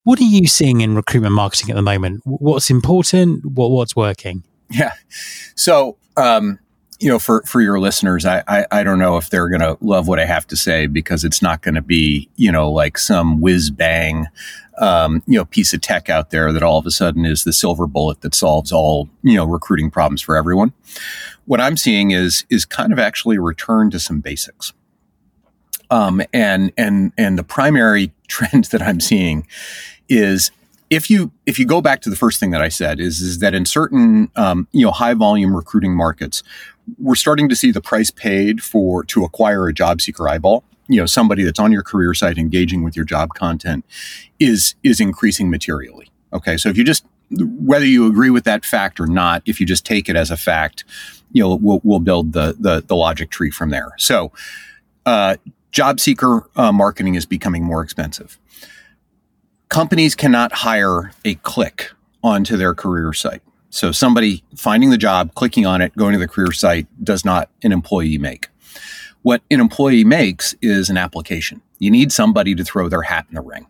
What 0.09 0.19
are 0.19 0.23
you 0.23 0.47
seeing 0.47 0.81
in 0.81 0.95
recruitment 0.95 1.35
marketing 1.35 1.69
at 1.69 1.75
the 1.75 1.83
moment? 1.83 2.23
What's 2.25 2.71
important? 2.71 3.45
What 3.45 3.69
what's 3.69 3.95
working? 3.95 4.43
Yeah. 4.71 4.93
So 5.53 5.97
um, 6.17 6.57
you 6.99 7.09
know, 7.09 7.19
for, 7.19 7.43
for 7.43 7.61
your 7.61 7.79
listeners, 7.79 8.25
I, 8.25 8.43
I, 8.47 8.65
I 8.71 8.83
don't 8.83 8.97
know 8.97 9.17
if 9.17 9.29
they're 9.29 9.49
going 9.49 9.61
to 9.61 9.77
love 9.81 10.07
what 10.07 10.19
I 10.19 10.25
have 10.25 10.47
to 10.47 10.57
say 10.57 10.87
because 10.87 11.23
it's 11.23 11.43
not 11.43 11.61
going 11.61 11.75
to 11.75 11.83
be, 11.83 12.27
you 12.37 12.51
know, 12.51 12.71
like 12.71 12.97
some 12.97 13.39
whiz 13.39 13.69
bang, 13.69 14.25
um, 14.79 15.21
you 15.27 15.37
know, 15.37 15.45
piece 15.45 15.73
of 15.73 15.81
tech 15.81 16.09
out 16.09 16.31
there 16.31 16.51
that 16.53 16.63
all 16.63 16.79
of 16.79 16.87
a 16.87 16.91
sudden 16.91 17.23
is 17.23 17.43
the 17.43 17.53
silver 17.53 17.85
bullet 17.85 18.21
that 18.21 18.33
solves 18.33 18.71
all, 18.71 19.09
you 19.21 19.35
know, 19.35 19.45
recruiting 19.45 19.91
problems 19.91 20.23
for 20.23 20.35
everyone. 20.35 20.73
What 21.45 21.61
I'm 21.61 21.77
seeing 21.77 22.09
is, 22.09 22.45
is 22.49 22.65
kind 22.65 22.91
of 22.91 22.97
actually 22.97 23.35
a 23.35 23.41
return 23.41 23.91
to 23.91 23.99
some 23.99 24.21
basics. 24.21 24.73
Um, 25.91 26.21
and, 26.33 26.71
and, 26.77 27.11
and 27.17 27.37
the 27.37 27.43
primary 27.43 28.11
trend 28.27 28.65
that 28.65 28.81
I'm 28.81 28.99
seeing 28.99 29.47
is 30.07 30.51
if 30.89 31.09
you 31.09 31.31
if 31.45 31.59
you 31.59 31.65
go 31.65 31.81
back 31.81 32.01
to 32.01 32.09
the 32.09 32.15
first 32.15 32.39
thing 32.39 32.51
that 32.51 32.61
I 32.61 32.69
said 32.69 32.99
is 32.99 33.21
is 33.21 33.39
that 33.39 33.53
in 33.53 33.65
certain 33.65 34.31
um, 34.35 34.67
you 34.71 34.85
know 34.85 34.91
high 34.91 35.13
volume 35.13 35.55
recruiting 35.55 35.95
markets 35.95 36.43
we're 36.97 37.15
starting 37.15 37.47
to 37.49 37.55
see 37.55 37.71
the 37.71 37.81
price 37.81 38.09
paid 38.09 38.63
for 38.63 39.03
to 39.05 39.23
acquire 39.23 39.67
a 39.67 39.73
job 39.73 40.01
seeker 40.01 40.27
eyeball. 40.27 40.63
You 40.87 40.99
know 40.99 41.05
somebody 41.05 41.43
that's 41.43 41.59
on 41.59 41.71
your 41.71 41.83
career 41.83 42.13
site 42.13 42.37
engaging 42.37 42.83
with 42.83 42.95
your 42.95 43.05
job 43.05 43.35
content 43.35 43.85
is 44.39 44.75
is 44.83 44.99
increasing 44.99 45.49
materially. 45.49 46.09
Okay. 46.33 46.57
So 46.57 46.69
if 46.69 46.77
you 46.77 46.83
just 46.83 47.05
whether 47.31 47.85
you 47.85 48.07
agree 48.07 48.31
with 48.31 48.43
that 48.45 48.65
fact 48.65 48.99
or 48.99 49.05
not 49.05 49.43
if 49.45 49.59
you 49.59 49.65
just 49.67 49.85
take 49.85 50.09
it 50.09 50.15
as 50.15 50.31
a 50.31 50.37
fact 50.37 50.83
you 51.31 51.43
know 51.43 51.53
we'll, 51.55 51.79
we'll 51.83 51.99
build 51.99 52.33
the, 52.33 52.55
the, 52.59 52.83
the 52.85 52.95
logic 52.95 53.29
tree 53.29 53.51
from 53.51 53.69
there. 53.69 53.91
So 53.97 54.31
uh, 55.05 55.35
job 55.71 55.99
seeker 55.99 56.47
uh, 56.55 56.71
marketing 56.71 57.15
is 57.15 57.25
becoming 57.25 57.63
more 57.63 57.81
expensive 57.81 58.37
companies 59.69 60.15
cannot 60.15 60.51
hire 60.51 61.11
a 61.25 61.35
click 61.35 61.91
onto 62.23 62.57
their 62.57 62.73
career 62.73 63.13
site 63.13 63.41
so 63.69 63.91
somebody 63.91 64.43
finding 64.55 64.89
the 64.89 64.97
job, 64.97 65.35
clicking 65.35 65.65
on 65.65 65.81
it, 65.81 65.95
going 65.95 66.13
to 66.13 66.19
the 66.19 66.27
career 66.27 66.51
site 66.51 66.87
does 67.03 67.23
not 67.23 67.49
an 67.63 67.71
employee 67.71 68.17
make. 68.17 68.49
What 69.21 69.41
an 69.51 69.59
employee 69.59 70.03
makes 70.03 70.55
is 70.61 70.89
an 70.89 70.97
application. 70.97 71.61
You 71.77 71.91
need 71.91 72.11
somebody 72.11 72.55
to 72.55 72.63
throw 72.63 72.89
their 72.89 73.03
hat 73.03 73.27
in 73.29 73.35
the 73.35 73.41
ring. 73.41 73.67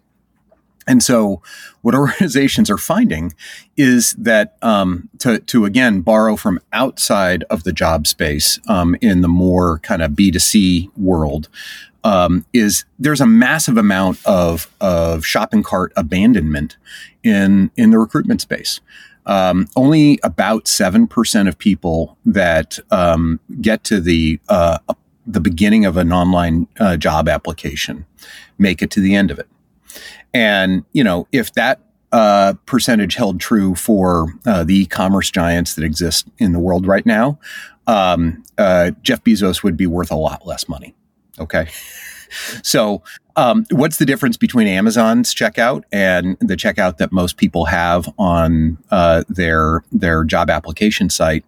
And 0.90 1.02
so, 1.02 1.42
what 1.82 1.96
organizations 1.96 2.70
are 2.70 2.78
finding 2.78 3.34
is 3.78 4.12
that 4.14 4.58
um, 4.62 5.08
to, 5.20 5.40
to 5.40 5.64
again 5.64 6.02
borrow 6.02 6.36
from 6.36 6.60
outside 6.74 7.44
of 7.50 7.64
the 7.64 7.72
job 7.72 8.08
space 8.08 8.60
um, 8.68 8.96
in 9.00 9.22
the 9.22 9.30
more 9.30 9.80
kind 9.80 10.02
of 10.02 10.12
B2C 10.12 10.90
world, 10.98 11.48
um, 12.04 12.46
is 12.52 12.84
there's 12.98 13.22
a 13.22 13.26
massive 13.26 13.78
amount 13.78 14.20
of, 14.26 14.74
of 14.82 15.26
shopping 15.26 15.64
cart 15.64 15.94
abandonment 15.96 16.76
in, 17.24 17.72
in 17.78 17.92
the 17.92 18.00
recruitment 18.00 18.42
space 18.42 18.82
um, 19.26 19.68
only 19.76 20.20
about 20.24 20.66
7% 20.66 21.48
of 21.48 21.58
people 21.60 22.18
that 22.26 22.80
um, 22.90 23.40
get 23.62 23.84
to 23.86 24.02
the 24.02 24.40
uh, 24.50 24.80
the 25.28 25.40
beginning 25.40 25.86
of 25.86 25.96
an 25.98 26.12
online 26.12 26.68
uh, 26.80 26.98
job 26.98 27.30
application 27.30 28.06
make 28.58 28.82
it 28.82 28.90
to 28.90 29.00
the 29.00 29.14
end 29.14 29.30
of 29.30 29.38
it. 29.38 29.48
And, 30.34 30.84
you 30.94 31.04
know, 31.04 31.28
if 31.32 31.54
that 31.54 31.82
uh, 32.12 32.54
percentage 32.66 33.16
held 33.16 33.40
true 33.40 33.76
for 33.76 34.34
uh, 34.46 34.64
the 34.64 34.82
e-commerce 34.82 35.30
giants 35.32 35.76
that 35.76 35.84
exist 35.84 36.28
in 36.38 36.54
the 36.54 36.60
world 36.60 36.88
right 36.88 37.06
now, 37.06 37.40
um, 37.88 38.44
uh, 38.58 38.92
Jeff 39.02 39.24
Bezos 39.24 39.64
would 39.64 39.78
be 39.78 39.88
worth 39.88 40.12
a 40.12 40.16
lot 40.16 40.46
less 40.46 40.68
money. 40.68 40.96
Okay. 41.40 41.68
So, 42.64 43.02
um, 43.36 43.66
what's 43.72 43.98
the 43.98 44.06
difference 44.06 44.38
between 44.38 44.68
Amazon's 44.68 45.34
checkout 45.34 45.84
and 45.92 46.38
the 46.40 46.56
checkout 46.56 46.98
that 46.98 47.12
most 47.12 47.38
people 47.38 47.66
have 47.66 48.08
on 48.20 48.78
uh, 48.92 49.24
their 49.30 49.84
their 49.92 50.24
job 50.24 50.50
application 50.50 51.10
site? 51.10 51.44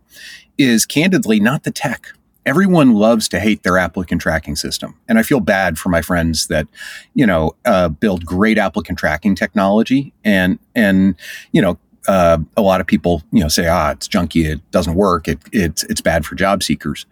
Is 0.57 0.85
candidly 0.85 1.39
not 1.39 1.63
the 1.63 1.71
tech. 1.71 2.13
Everyone 2.45 2.93
loves 2.93 3.29
to 3.29 3.39
hate 3.39 3.63
their 3.63 3.77
applicant 3.77 4.21
tracking 4.21 4.55
system, 4.55 4.97
and 5.07 5.19
I 5.19 5.23
feel 5.23 5.39
bad 5.39 5.77
for 5.77 5.89
my 5.89 6.01
friends 6.01 6.47
that 6.47 6.67
you 7.13 7.25
know 7.25 7.55
uh, 7.65 7.89
build 7.89 8.25
great 8.25 8.57
applicant 8.57 8.97
tracking 8.97 9.35
technology, 9.35 10.13
and 10.23 10.59
and 10.75 11.15
you 11.51 11.61
know 11.61 11.77
uh, 12.07 12.39
a 12.57 12.61
lot 12.61 12.81
of 12.81 12.87
people, 12.87 13.21
you 13.31 13.41
know, 13.41 13.47
say, 13.47 13.67
ah, 13.67 13.91
it's 13.91 14.07
junky, 14.07 14.45
it 14.45 14.71
doesn't 14.71 14.95
work, 14.95 15.27
it, 15.27 15.39
it's 15.51 15.83
it's 15.83 16.01
bad 16.01 16.25
for 16.25 16.35
job 16.35 16.63
seekers. 16.63 17.05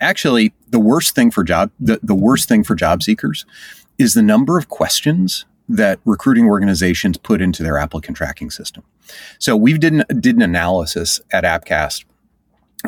Actually 0.00 0.52
the 0.68 0.80
worst 0.80 1.14
thing 1.14 1.30
for 1.30 1.44
job 1.44 1.70
the, 1.78 2.00
the 2.02 2.14
worst 2.14 2.48
thing 2.48 2.64
for 2.64 2.74
job 2.74 3.02
seekers 3.02 3.46
is 3.96 4.14
the 4.14 4.22
number 4.22 4.58
of 4.58 4.68
questions 4.68 5.44
that 5.68 6.00
recruiting 6.04 6.46
organizations 6.46 7.16
put 7.16 7.40
into 7.40 7.62
their 7.62 7.78
applicant 7.78 8.16
tracking 8.16 8.50
system. 8.50 8.82
So 9.38 9.56
we've 9.56 9.80
did 9.80 9.94
an, 9.94 10.20
did 10.20 10.36
an 10.36 10.42
analysis 10.42 11.20
at 11.32 11.44
Appcast 11.44 12.04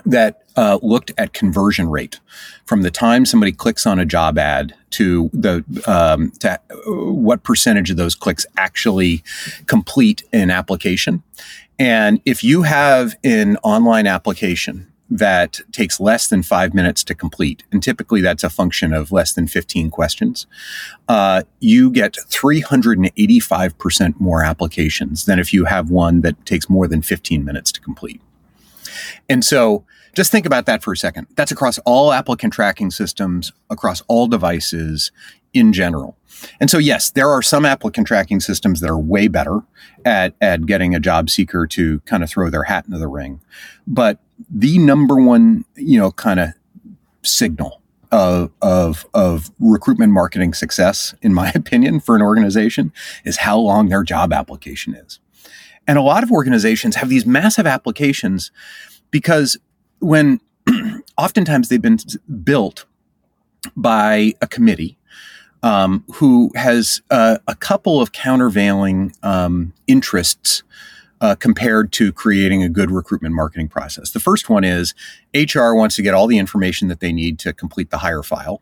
that 0.04 0.42
uh, 0.56 0.78
looked 0.82 1.12
at 1.18 1.32
conversion 1.32 1.88
rate 1.88 2.20
from 2.64 2.82
the 2.82 2.90
time 2.90 3.24
somebody 3.24 3.52
clicks 3.52 3.86
on 3.86 3.98
a 3.98 4.04
job 4.04 4.38
ad 4.38 4.74
to 4.90 5.30
the 5.32 5.64
um, 5.86 6.30
to 6.32 6.52
uh, 6.52 7.12
what 7.12 7.42
percentage 7.42 7.90
of 7.90 7.96
those 7.96 8.14
clicks 8.14 8.46
actually 8.56 9.22
complete 9.66 10.22
an 10.32 10.50
application. 10.50 11.22
And 11.78 12.20
if 12.24 12.42
you 12.42 12.62
have 12.62 13.16
an 13.22 13.58
online 13.58 14.06
application 14.06 14.90
that 15.08 15.60
takes 15.70 16.00
less 16.00 16.28
than 16.28 16.42
five 16.42 16.74
minutes 16.74 17.04
to 17.04 17.14
complete, 17.14 17.62
and 17.70 17.82
typically 17.82 18.20
that's 18.20 18.42
a 18.42 18.50
function 18.50 18.92
of 18.92 19.12
less 19.12 19.34
than 19.34 19.46
15 19.46 19.90
questions, 19.90 20.46
uh, 21.08 21.42
you 21.60 21.90
get 21.90 22.14
385% 22.14 24.18
more 24.18 24.42
applications 24.42 25.26
than 25.26 25.38
if 25.38 25.52
you 25.52 25.66
have 25.66 25.90
one 25.90 26.22
that 26.22 26.44
takes 26.44 26.68
more 26.68 26.88
than 26.88 27.02
15 27.02 27.44
minutes 27.44 27.70
to 27.72 27.80
complete. 27.80 28.20
And 29.28 29.44
so 29.44 29.84
just 30.14 30.32
think 30.32 30.46
about 30.46 30.66
that 30.66 30.82
for 30.82 30.92
a 30.92 30.96
second. 30.96 31.26
That's 31.36 31.52
across 31.52 31.78
all 31.80 32.12
applicant 32.12 32.52
tracking 32.52 32.90
systems, 32.90 33.52
across 33.68 34.02
all 34.08 34.26
devices 34.26 35.12
in 35.52 35.72
general. 35.72 36.16
And 36.60 36.70
so, 36.70 36.78
yes, 36.78 37.10
there 37.10 37.30
are 37.30 37.42
some 37.42 37.64
applicant 37.64 38.06
tracking 38.06 38.40
systems 38.40 38.80
that 38.80 38.90
are 38.90 38.98
way 38.98 39.28
better 39.28 39.60
at, 40.04 40.34
at 40.40 40.66
getting 40.66 40.94
a 40.94 41.00
job 41.00 41.30
seeker 41.30 41.66
to 41.68 42.00
kind 42.00 42.22
of 42.22 42.30
throw 42.30 42.50
their 42.50 42.64
hat 42.64 42.86
into 42.86 42.98
the 42.98 43.08
ring. 43.08 43.40
But 43.86 44.18
the 44.50 44.78
number 44.78 45.16
one, 45.16 45.64
you 45.76 45.98
know, 45.98 46.12
kind 46.12 46.40
of 46.40 46.50
signal 47.22 47.82
of, 48.12 48.50
of, 48.62 49.06
of 49.14 49.50
recruitment 49.58 50.12
marketing 50.12 50.54
success, 50.54 51.14
in 51.22 51.34
my 51.34 51.50
opinion, 51.54 52.00
for 52.00 52.16
an 52.16 52.22
organization 52.22 52.92
is 53.24 53.38
how 53.38 53.58
long 53.58 53.88
their 53.88 54.02
job 54.02 54.32
application 54.32 54.94
is. 54.94 55.20
And 55.86 55.98
a 55.98 56.02
lot 56.02 56.22
of 56.22 56.30
organizations 56.30 56.96
have 56.96 57.08
these 57.08 57.26
massive 57.26 57.66
applications 57.66 58.50
because 59.10 59.56
when 60.00 60.40
oftentimes 61.18 61.68
they've 61.68 61.80
been 61.80 61.98
built 62.42 62.86
by 63.76 64.34
a 64.40 64.46
committee 64.46 64.98
um, 65.62 66.04
who 66.14 66.50
has 66.54 67.00
uh, 67.10 67.38
a 67.48 67.54
couple 67.54 68.00
of 68.00 68.12
countervailing 68.12 69.12
um, 69.22 69.72
interests 69.86 70.62
uh, 71.20 71.34
compared 71.34 71.92
to 71.92 72.12
creating 72.12 72.62
a 72.62 72.68
good 72.68 72.90
recruitment 72.90 73.34
marketing 73.34 73.68
process. 73.68 74.10
The 74.10 74.20
first 74.20 74.50
one 74.50 74.64
is 74.64 74.94
HR 75.34 75.72
wants 75.72 75.96
to 75.96 76.02
get 76.02 76.14
all 76.14 76.26
the 76.26 76.38
information 76.38 76.88
that 76.88 77.00
they 77.00 77.12
need 77.12 77.38
to 77.40 77.52
complete 77.52 77.90
the 77.90 77.98
hire 77.98 78.22
file. 78.22 78.60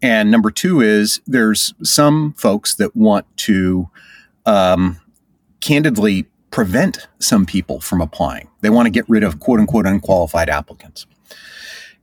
And 0.00 0.30
number 0.30 0.50
two 0.50 0.80
is 0.80 1.20
there's 1.26 1.74
some 1.82 2.34
folks 2.34 2.74
that 2.76 2.96
want 2.96 3.26
to 3.38 3.88
um, 4.46 5.00
candidly 5.60 6.26
prevent 6.52 7.08
some 7.18 7.44
people 7.44 7.80
from 7.80 8.00
applying. 8.00 8.48
They 8.60 8.70
want 8.70 8.86
to 8.86 8.90
get 8.90 9.08
rid 9.08 9.24
of 9.24 9.40
quote 9.40 9.58
unquote 9.58 9.86
unqualified 9.86 10.48
applicants. 10.48 11.06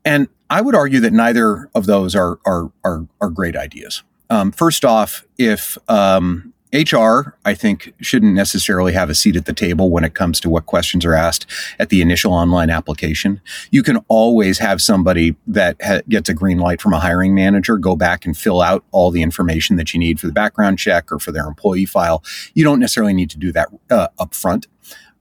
And 0.03 0.27
I 0.49 0.59
would 0.59 0.75
argue 0.75 0.99
that 1.01 1.13
neither 1.13 1.69
of 1.73 1.85
those 1.85 2.15
are 2.15 2.39
are 2.45 2.71
are, 2.83 3.07
are 3.21 3.29
great 3.29 3.55
ideas. 3.55 4.03
Um, 4.29 4.51
first 4.51 4.83
off, 4.83 5.25
if 5.37 5.77
um, 5.87 6.53
HR, 6.71 7.35
I 7.43 7.55
think, 7.55 7.93
shouldn't 7.99 8.35
necessarily 8.35 8.93
have 8.93 9.09
a 9.09 9.15
seat 9.15 9.35
at 9.35 9.45
the 9.45 9.53
table 9.53 9.89
when 9.89 10.03
it 10.03 10.13
comes 10.13 10.39
to 10.41 10.49
what 10.49 10.67
questions 10.67 11.03
are 11.03 11.15
asked 11.15 11.47
at 11.79 11.89
the 11.89 11.99
initial 11.99 12.31
online 12.31 12.69
application. 12.69 13.41
You 13.71 13.81
can 13.81 13.97
always 14.07 14.59
have 14.59 14.79
somebody 14.79 15.35
that 15.47 15.77
ha- 15.81 16.01
gets 16.07 16.29
a 16.29 16.33
green 16.35 16.59
light 16.59 16.79
from 16.79 16.93
a 16.93 16.99
hiring 16.99 17.33
manager 17.33 17.77
go 17.77 17.95
back 17.95 18.23
and 18.23 18.37
fill 18.37 18.61
out 18.61 18.83
all 18.91 19.09
the 19.09 19.23
information 19.23 19.77
that 19.77 19.93
you 19.93 19.99
need 19.99 20.19
for 20.19 20.27
the 20.27 20.33
background 20.33 20.77
check 20.77 21.11
or 21.11 21.17
for 21.17 21.31
their 21.31 21.47
employee 21.47 21.85
file. 21.85 22.23
You 22.53 22.63
don't 22.63 22.79
necessarily 22.79 23.13
need 23.13 23.31
to 23.31 23.39
do 23.39 23.51
that 23.51 23.69
uh, 23.89 24.09
up 24.19 24.35
front. 24.35 24.67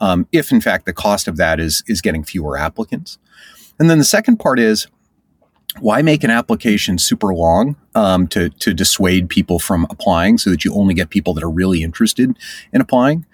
Um, 0.01 0.29
if 0.33 0.53
in 0.53 0.61
fact 0.61 0.85
the 0.85 0.93
cost 0.93 1.27
of 1.27 1.39
that 1.39 1.59
is 1.59 1.83
is 1.89 2.01
getting 2.01 2.25
fewer 2.25 2.57
applicants. 2.57 3.19
And 3.79 3.89
then 3.89 3.99
the 3.99 4.05
second 4.05 4.37
part 4.37 4.59
is 4.59 4.87
why 5.81 6.03
make 6.03 6.25
an 6.25 6.31
application 6.31 6.99
super 6.99 7.35
long 7.35 7.77
um, 7.95 8.27
to 8.29 8.51
to 8.51 8.75
dissuade 8.75 9.29
people 9.29 9.59
from 9.59 9.87
applying 9.91 10.39
so 10.39 10.51
that 10.51 10.65
you 10.65 10.75
only 10.75 10.95
get 10.95 11.11
people 11.11 11.35
that 11.35 11.45
are 11.45 11.51
really 11.51 11.83
interested 11.83 12.37
in 12.73 12.81
applying? 12.81 13.27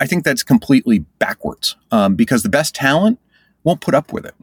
I 0.00 0.06
think 0.06 0.24
that's 0.24 0.42
completely 0.42 1.00
backwards 1.18 1.76
um, 1.90 2.16
because 2.16 2.42
the 2.42 2.48
best 2.48 2.74
talent 2.74 3.20
won't 3.62 3.80
put 3.80 3.94
up 3.94 4.12
with 4.12 4.26
it, 4.26 4.34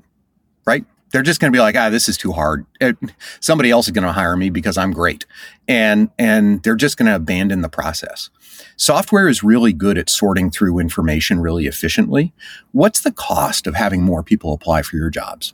right? 0.66 0.86
They're 1.12 1.24
just 1.24 1.42
going 1.42 1.52
to 1.52 1.58
be 1.58 1.62
like, 1.62 1.76
ah, 1.76 1.90
this 1.90 2.08
is 2.08 2.18
too 2.18 2.32
hard. 2.32 2.66
It, 2.80 2.96
somebody 3.40 3.72
else 3.72 3.88
is 3.88 3.92
going 3.92 4.06
to 4.06 4.14
hire 4.14 4.38
me 4.38 4.50
because 4.50 4.78
I'm 4.78 4.92
great, 4.92 5.26
and 5.68 6.10
and 6.18 6.64
they're 6.64 6.76
just 6.76 6.98
going 6.98 7.08
to 7.08 7.16
abandon 7.16 7.62
the 7.62 7.70
process. 7.70 8.30
Software 8.78 9.28
is 9.28 9.44
really 9.44 9.74
good 9.74 9.98
at 9.98 10.10
sorting 10.10 10.52
through 10.52 10.80
information 10.80 11.40
really 11.40 11.66
efficiently. 11.66 12.34
What's 12.72 13.02
the 13.02 13.12
cost 13.12 13.68
of 13.68 13.76
having 13.76 14.04
more 14.04 14.24
people 14.24 14.54
apply 14.54 14.84
for 14.84 14.96
your 14.96 15.10
jobs? 15.10 15.54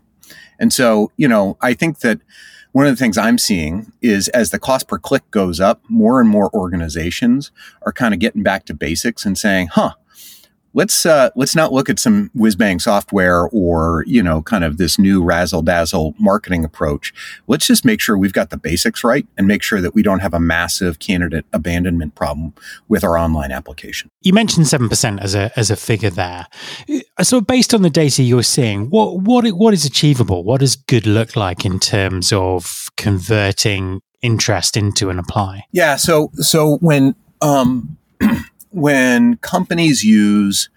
And 0.60 0.72
so, 0.72 1.12
you 1.18 1.28
know, 1.28 1.58
I 1.62 1.74
think 1.74 2.00
that 2.00 2.22
one 2.72 2.86
of 2.86 2.92
the 2.92 2.98
things 2.98 3.18
I'm 3.18 3.38
seeing 3.38 3.92
is 4.02 4.28
as 4.30 4.52
the 4.52 4.60
cost 4.60 4.88
per 4.88 4.98
click 4.98 5.30
goes 5.32 5.60
up, 5.60 5.82
more 5.88 6.20
and 6.20 6.30
more 6.30 6.54
organizations 6.54 7.52
are 7.84 7.94
kind 7.94 8.14
of 8.14 8.20
getting 8.20 8.44
back 8.44 8.66
to 8.66 8.74
basics 8.74 9.26
and 9.26 9.38
saying, 9.38 9.68
huh, 9.68 9.94
let's 10.76 11.06
uh, 11.06 11.32
let's 11.36 11.56
not 11.56 11.74
look 11.74 11.90
at 11.90 11.98
some 11.98 12.30
whiz 12.36 12.56
bang 12.56 12.80
software 12.80 13.48
or 13.48 14.04
you 14.06 14.22
know 14.22 14.44
kind 14.44 14.64
of 14.64 14.78
this 14.78 15.00
new 15.00 15.24
razzle 15.24 15.64
dazzle 15.64 16.14
marketing 16.20 16.64
approach. 16.64 17.14
Let's 17.48 17.66
just 17.66 17.84
make 17.84 18.00
sure 18.00 18.18
we've 18.18 18.34
got 18.34 18.52
the 18.52 18.58
basics 18.58 19.04
right 19.04 19.26
and 19.38 19.48
make 19.48 19.64
sure 19.64 19.82
that 19.82 19.96
we 19.96 20.04
don't 20.04 20.20
have 20.20 20.34
a 20.34 20.40
massive 20.40 21.00
candidate 21.00 21.46
abandonment 21.52 22.14
problem 22.14 22.54
with 22.88 23.04
our 23.04 23.18
online 23.18 23.52
application. 23.52 24.12
You 24.22 24.34
mentioned 24.34 24.68
seven 24.68 24.90
percent 24.90 25.22
as 25.22 25.34
a 25.34 25.52
as 25.58 25.72
a 25.72 25.76
figure 25.76 26.12
there. 26.12 26.46
Uh, 27.18 27.24
so 27.24 27.42
based 27.42 27.74
on 27.74 27.82
the 27.82 27.90
data 27.90 28.22
you're 28.22 28.44
seeing, 28.44 28.90
what 28.90 29.22
what 29.22 29.48
what 29.52 29.74
is 29.74 29.86
achievable? 29.86 30.44
What 30.44 30.60
does 30.60 30.76
good 30.76 31.08
look 31.08 31.36
like 31.36 31.66
in 31.66 31.80
terms 31.80 32.32
of 32.32 32.90
converting 32.98 34.02
interest 34.22 34.76
into 34.76 35.10
an 35.10 35.18
apply? 35.18 35.66
Yeah. 35.72 35.96
So 35.96 36.32
so 36.36 36.78
when 36.78 37.16
um, 37.42 37.98
when 38.76 39.38
companies 39.38 40.04
use 40.04 40.70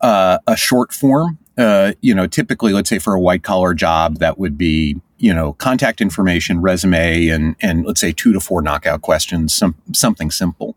uh, 0.00 0.38
a 0.46 0.56
short 0.56 0.92
form, 0.92 1.38
uh, 1.58 1.92
you 2.00 2.14
know, 2.14 2.26
typically, 2.26 2.72
let's 2.72 2.88
say 2.88 2.98
for 2.98 3.14
a 3.14 3.20
white 3.20 3.42
collar 3.42 3.74
job, 3.74 4.18
that 4.18 4.38
would 4.38 4.56
be 4.56 5.00
you 5.18 5.32
know 5.32 5.52
contact 5.54 6.00
information, 6.00 6.60
resume, 6.60 7.28
and 7.28 7.56
and 7.60 7.84
let's 7.84 8.00
say 8.00 8.12
two 8.12 8.32
to 8.32 8.40
four 8.40 8.62
knockout 8.62 9.02
questions, 9.02 9.52
some 9.52 9.74
something 9.92 10.30
simple. 10.30 10.76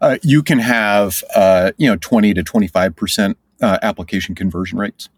Uh, 0.00 0.18
you 0.22 0.42
can 0.42 0.58
have 0.58 1.22
uh, 1.34 1.72
you 1.76 1.88
know 1.88 1.96
twenty 1.96 2.32
to 2.34 2.42
twenty 2.42 2.66
five 2.68 2.94
percent 2.94 3.36
uh, 3.60 3.78
application 3.82 4.34
conversion 4.34 4.78
rates. 4.78 5.08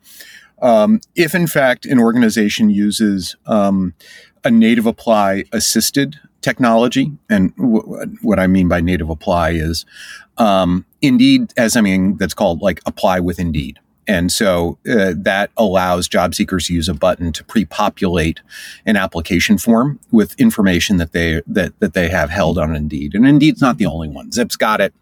Um, 0.61 1.01
if 1.15 1.35
in 1.35 1.47
fact 1.47 1.87
an 1.87 1.99
organization 1.99 2.69
uses 2.69 3.37
um, 3.47 3.95
a 4.45 4.51
native 4.51 4.87
apply 4.87 5.45
assisted 5.53 6.19
technology, 6.49 7.13
and 7.29 7.55
w- 7.57 8.17
what 8.23 8.39
I 8.39 8.47
mean 8.47 8.69
by 8.69 8.81
native 8.81 9.11
apply 9.11 9.51
is 9.51 9.85
um, 10.39 10.85
Indeed 11.03 11.53
has 11.57 11.73
something 11.73 12.17
that's 12.17 12.35
called 12.35 12.63
like 12.63 12.81
apply 12.87 13.21
with 13.21 13.39
Indeed. 13.39 13.79
And 14.07 14.33
so 14.33 14.79
uh, 14.91 15.13
that 15.19 15.51
allows 15.59 16.09
job 16.09 16.35
seekers 16.35 16.67
to 16.69 16.75
use 16.75 16.89
a 16.89 16.95
button 16.95 17.31
to 17.33 17.45
pre-populate 17.45 18.41
an 18.87 18.97
application 18.97 19.59
form 19.59 20.01
with 20.11 20.35
information 20.41 20.97
that 20.97 21.13
they 21.13 21.43
that 21.47 21.79
that 21.81 21.93
they 21.93 22.09
have 22.09 22.31
held 22.31 22.57
on 22.59 22.75
Indeed. 22.75 23.15
And 23.15 23.27
Indeed's 23.27 23.61
not 23.61 23.77
the 23.77 23.87
only 23.87 24.09
one. 24.09 24.33
Zip's 24.33 24.57
got 24.57 24.81
it. 24.81 24.95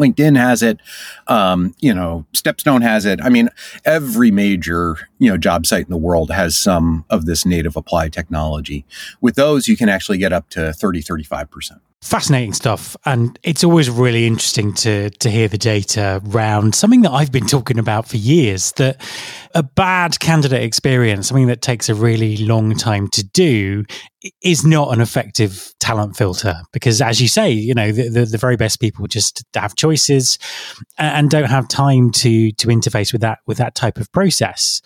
LinkedIn 0.00 0.36
has 0.36 0.62
it. 0.62 0.80
Um, 1.26 1.74
you 1.80 1.94
know, 1.94 2.26
Stepstone 2.34 2.82
has 2.82 3.04
it. 3.04 3.20
I 3.22 3.28
mean, 3.28 3.50
every 3.84 4.30
major, 4.30 4.96
you 5.18 5.30
know, 5.30 5.36
job 5.36 5.66
site 5.66 5.84
in 5.84 5.90
the 5.90 5.96
world 5.96 6.30
has 6.30 6.56
some 6.56 7.04
of 7.10 7.26
this 7.26 7.44
native 7.44 7.76
apply 7.76 8.08
technology. 8.08 8.84
With 9.20 9.36
those, 9.36 9.68
you 9.68 9.76
can 9.76 9.88
actually 9.88 10.18
get 10.18 10.32
up 10.32 10.48
to 10.50 10.72
30, 10.72 11.02
35% 11.02 11.80
fascinating 12.02 12.54
stuff 12.54 12.96
and 13.04 13.38
it's 13.42 13.62
always 13.62 13.90
really 13.90 14.26
interesting 14.26 14.72
to 14.72 15.10
to 15.10 15.30
hear 15.30 15.48
the 15.48 15.58
data 15.58 16.20
round. 16.24 16.74
Something 16.74 17.02
that 17.02 17.10
I've 17.10 17.30
been 17.30 17.46
talking 17.46 17.78
about 17.78 18.08
for 18.08 18.16
years 18.16 18.72
that 18.72 19.02
a 19.54 19.62
bad 19.62 20.18
candidate 20.18 20.62
experience 20.62 21.28
something 21.28 21.48
that 21.48 21.60
takes 21.60 21.88
a 21.90 21.94
really 21.94 22.38
long 22.38 22.74
time 22.74 23.08
to 23.08 23.22
do 23.22 23.84
is 24.42 24.64
not 24.64 24.92
an 24.92 25.00
effective 25.00 25.74
talent 25.80 26.16
filter. 26.16 26.62
Because 26.72 27.02
as 27.02 27.20
you 27.20 27.28
say 27.28 27.50
you 27.50 27.74
know 27.74 27.92
the, 27.92 28.08
the, 28.08 28.24
the 28.24 28.38
very 28.38 28.56
best 28.56 28.80
people 28.80 29.06
just 29.06 29.44
have 29.54 29.76
choices 29.76 30.38
and 30.96 31.28
don't 31.28 31.50
have 31.50 31.68
time 31.68 32.10
to 32.12 32.50
to 32.52 32.68
interface 32.68 33.12
with 33.12 33.20
that 33.20 33.40
with 33.46 33.58
that 33.58 33.74
type 33.74 33.98
of 33.98 34.10
process. 34.12 34.80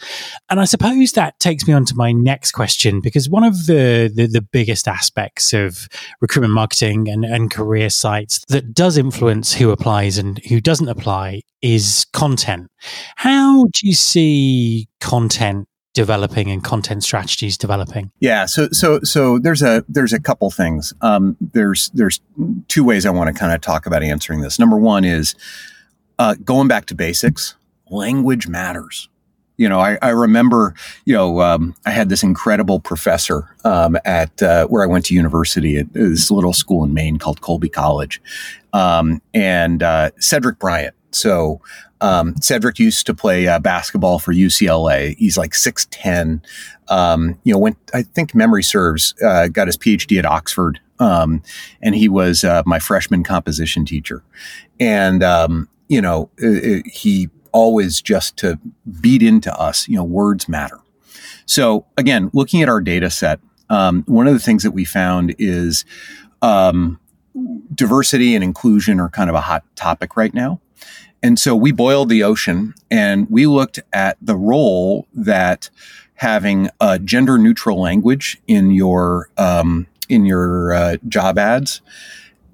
And 0.51 0.59
i 0.59 0.65
suppose 0.65 1.13
that 1.13 1.39
takes 1.39 1.69
me 1.69 1.75
on 1.75 1.85
to 1.85 1.95
my 1.95 2.11
next 2.11 2.53
question 2.53 3.01
because 3.01 3.31
one 3.31 3.45
of 3.45 3.67
the 3.67 4.11
the, 4.13 4.27
the 4.27 4.43
biggest 4.43 4.89
aspects 4.89 5.53
of 5.53 5.89
recruitment 6.21 6.53
marketing 6.53 7.04
and, 7.09 7.25
and 7.25 7.51
career 7.51 7.91
sites 7.91 8.45
that 8.49 8.75
does 8.75 8.99
influence 8.99 9.55
who 9.55 9.71
applies 9.71 10.19
and 10.19 10.39
who 10.49 10.61
doesn't 10.61 10.89
apply 10.89 11.41
is 11.63 12.07
content 12.13 12.71
how 13.17 13.65
do 13.65 13.87
you 13.87 13.95
see 13.95 14.89
content 15.01 15.69
developing 15.95 16.51
and 16.51 16.63
content 16.63 17.05
strategies 17.05 17.57
developing? 17.57 18.11
Yeah, 18.21 18.47
so 18.47 18.69
so 18.73 19.01
so 19.03 19.39
there's 19.39 19.63
a 19.63 19.85
there's 19.89 20.13
a 20.13 20.21
couple 20.21 20.51
things. 20.51 20.93
Um, 21.01 21.37
there's 21.41 21.91
there's 21.91 22.21
two 22.69 22.85
ways 22.85 23.07
I 23.07 23.11
want 23.11 23.35
to 23.35 23.39
kind 23.39 23.55
of 23.55 23.61
talk 23.61 23.87
about 23.87 24.03
answering 24.03 24.41
this. 24.41 24.59
Number 24.59 24.77
one 24.77 25.05
is 25.05 25.35
uh, 26.19 26.35
going 26.45 26.69
back 26.69 26.87
to 26.87 26.95
basics. 26.95 27.55
Language 27.89 28.49
matters. 28.49 29.09
You 29.57 29.69
know, 29.69 29.79
I, 29.79 29.99
I 30.03 30.11
remember, 30.11 30.75
you 31.05 31.15
know, 31.15 31.41
um, 31.41 31.77
I 31.87 31.91
had 31.91 32.09
this 32.09 32.23
incredible 32.23 32.81
professor 32.81 33.55
um, 33.65 33.97
at 34.05 34.43
uh, 34.43 34.67
where 34.67 34.83
I 34.83 34.87
went 34.87 35.05
to 35.07 35.15
university 35.15 35.77
at 35.79 35.93
this 35.93 36.31
little 36.31 36.53
school 36.53 36.83
in 36.83 36.93
Maine 36.93 37.19
called 37.19 37.41
Colby 37.41 37.69
College, 37.69 38.21
um, 38.73 39.23
and 39.33 39.83
uh, 39.83 40.11
Cedric 40.19 40.59
Bryant. 40.59 40.95
So 41.13 41.61
um, 42.01 42.35
Cedric 42.41 42.81
used 42.81 43.07
to 43.07 43.15
play 43.15 43.47
uh, 43.47 43.61
basketball 43.61 44.19
for 44.19 44.35
UCLA. 44.35 45.17
He's 45.19 45.39
like 45.39 45.55
six 45.55 45.87
ten. 45.91 46.43
Um, 46.89 47.39
you 47.45 47.53
know, 47.53 47.59
went 47.59 47.79
I 47.95 48.03
think 48.03 48.35
memory 48.35 48.65
serves, 48.65 49.15
uh, 49.25 49.47
got 49.49 49.69
his 49.69 49.77
PhD 49.77 50.19
at 50.19 50.27
Oxford, 50.27 50.81
um, 50.99 51.43
and 51.81 51.95
he 51.95 52.09
was 52.09 52.43
uh, 52.43 52.65
my 52.67 52.81
freshman 52.81 53.23
composition 53.23 53.85
teacher. 53.85 54.25
And 54.81 55.23
you 55.89 56.01
know, 56.01 56.31
he 56.87 57.29
always 57.55 58.03
just 58.03 58.37
to 58.39 58.59
beat 59.01 59.23
into 59.23 59.51
us, 59.59 59.89
you 59.89 59.97
know, 59.97 60.05
words 60.05 60.47
matter. 60.49 60.81
So 61.47 61.87
again, 61.97 62.31
looking 62.35 62.61
at 62.63 62.69
our 62.69 62.83
data 62.83 63.09
set, 63.09 63.41
um, 63.71 64.03
one 64.07 64.27
of 64.27 64.35
the 64.35 64.41
things 64.41 64.63
that 64.65 64.73
we 64.73 64.85
found 64.85 65.35
is 65.39 65.87
um, 66.43 66.99
diversity 67.75 68.35
and 68.35 68.45
inclusion 68.45 69.01
are 69.01 69.09
kind 69.09 69.31
of 69.31 69.37
a 69.37 69.41
hot 69.41 69.65
topic 69.77 70.17
right 70.17 70.35
now. 70.35 70.61
And 71.23 71.39
so 71.39 71.57
we 71.57 71.73
boiled 71.73 72.11
the 72.11 72.23
ocean 72.23 72.75
and 72.91 73.31
we 73.31 73.47
looked 73.47 73.81
at 73.93 74.19
the 74.21 74.37
role 74.37 75.07
that 75.15 75.71
having 76.17 76.69
a 76.81 76.99
gender 76.99 77.39
neutral 77.39 77.81
language 77.81 78.41
in 78.47 78.73
your 78.73 79.31
um, 79.39 79.87
in 80.09 80.27
your 80.27 80.75
uh, 80.75 80.97
job 81.09 81.39
ads, 81.39 81.81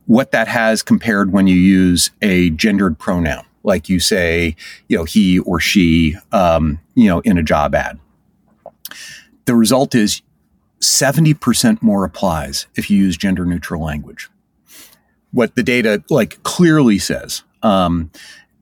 what 0.06 0.30
that 0.30 0.46
has 0.46 0.82
compared 0.84 1.32
when 1.32 1.48
you 1.48 1.56
use 1.56 2.10
a 2.22 2.50
gendered 2.50 2.96
pronoun 2.98 3.44
like 3.62 3.88
you 3.88 4.00
say, 4.00 4.56
you 4.88 4.96
know, 4.96 5.04
he 5.04 5.38
or 5.40 5.60
she, 5.60 6.16
um, 6.32 6.80
you 6.94 7.08
know, 7.08 7.20
in 7.20 7.38
a 7.38 7.42
job 7.42 7.74
ad. 7.74 7.98
The 9.44 9.54
result 9.54 9.94
is 9.94 10.22
70% 10.80 11.82
more 11.82 12.04
applies 12.04 12.66
if 12.76 12.90
you 12.90 12.98
use 12.98 13.16
gender 13.16 13.44
neutral 13.44 13.82
language. 13.82 14.30
What 15.32 15.54
the 15.54 15.62
data 15.62 16.02
like 16.10 16.42
clearly 16.42 16.98
says 16.98 17.42
um, 17.62 18.10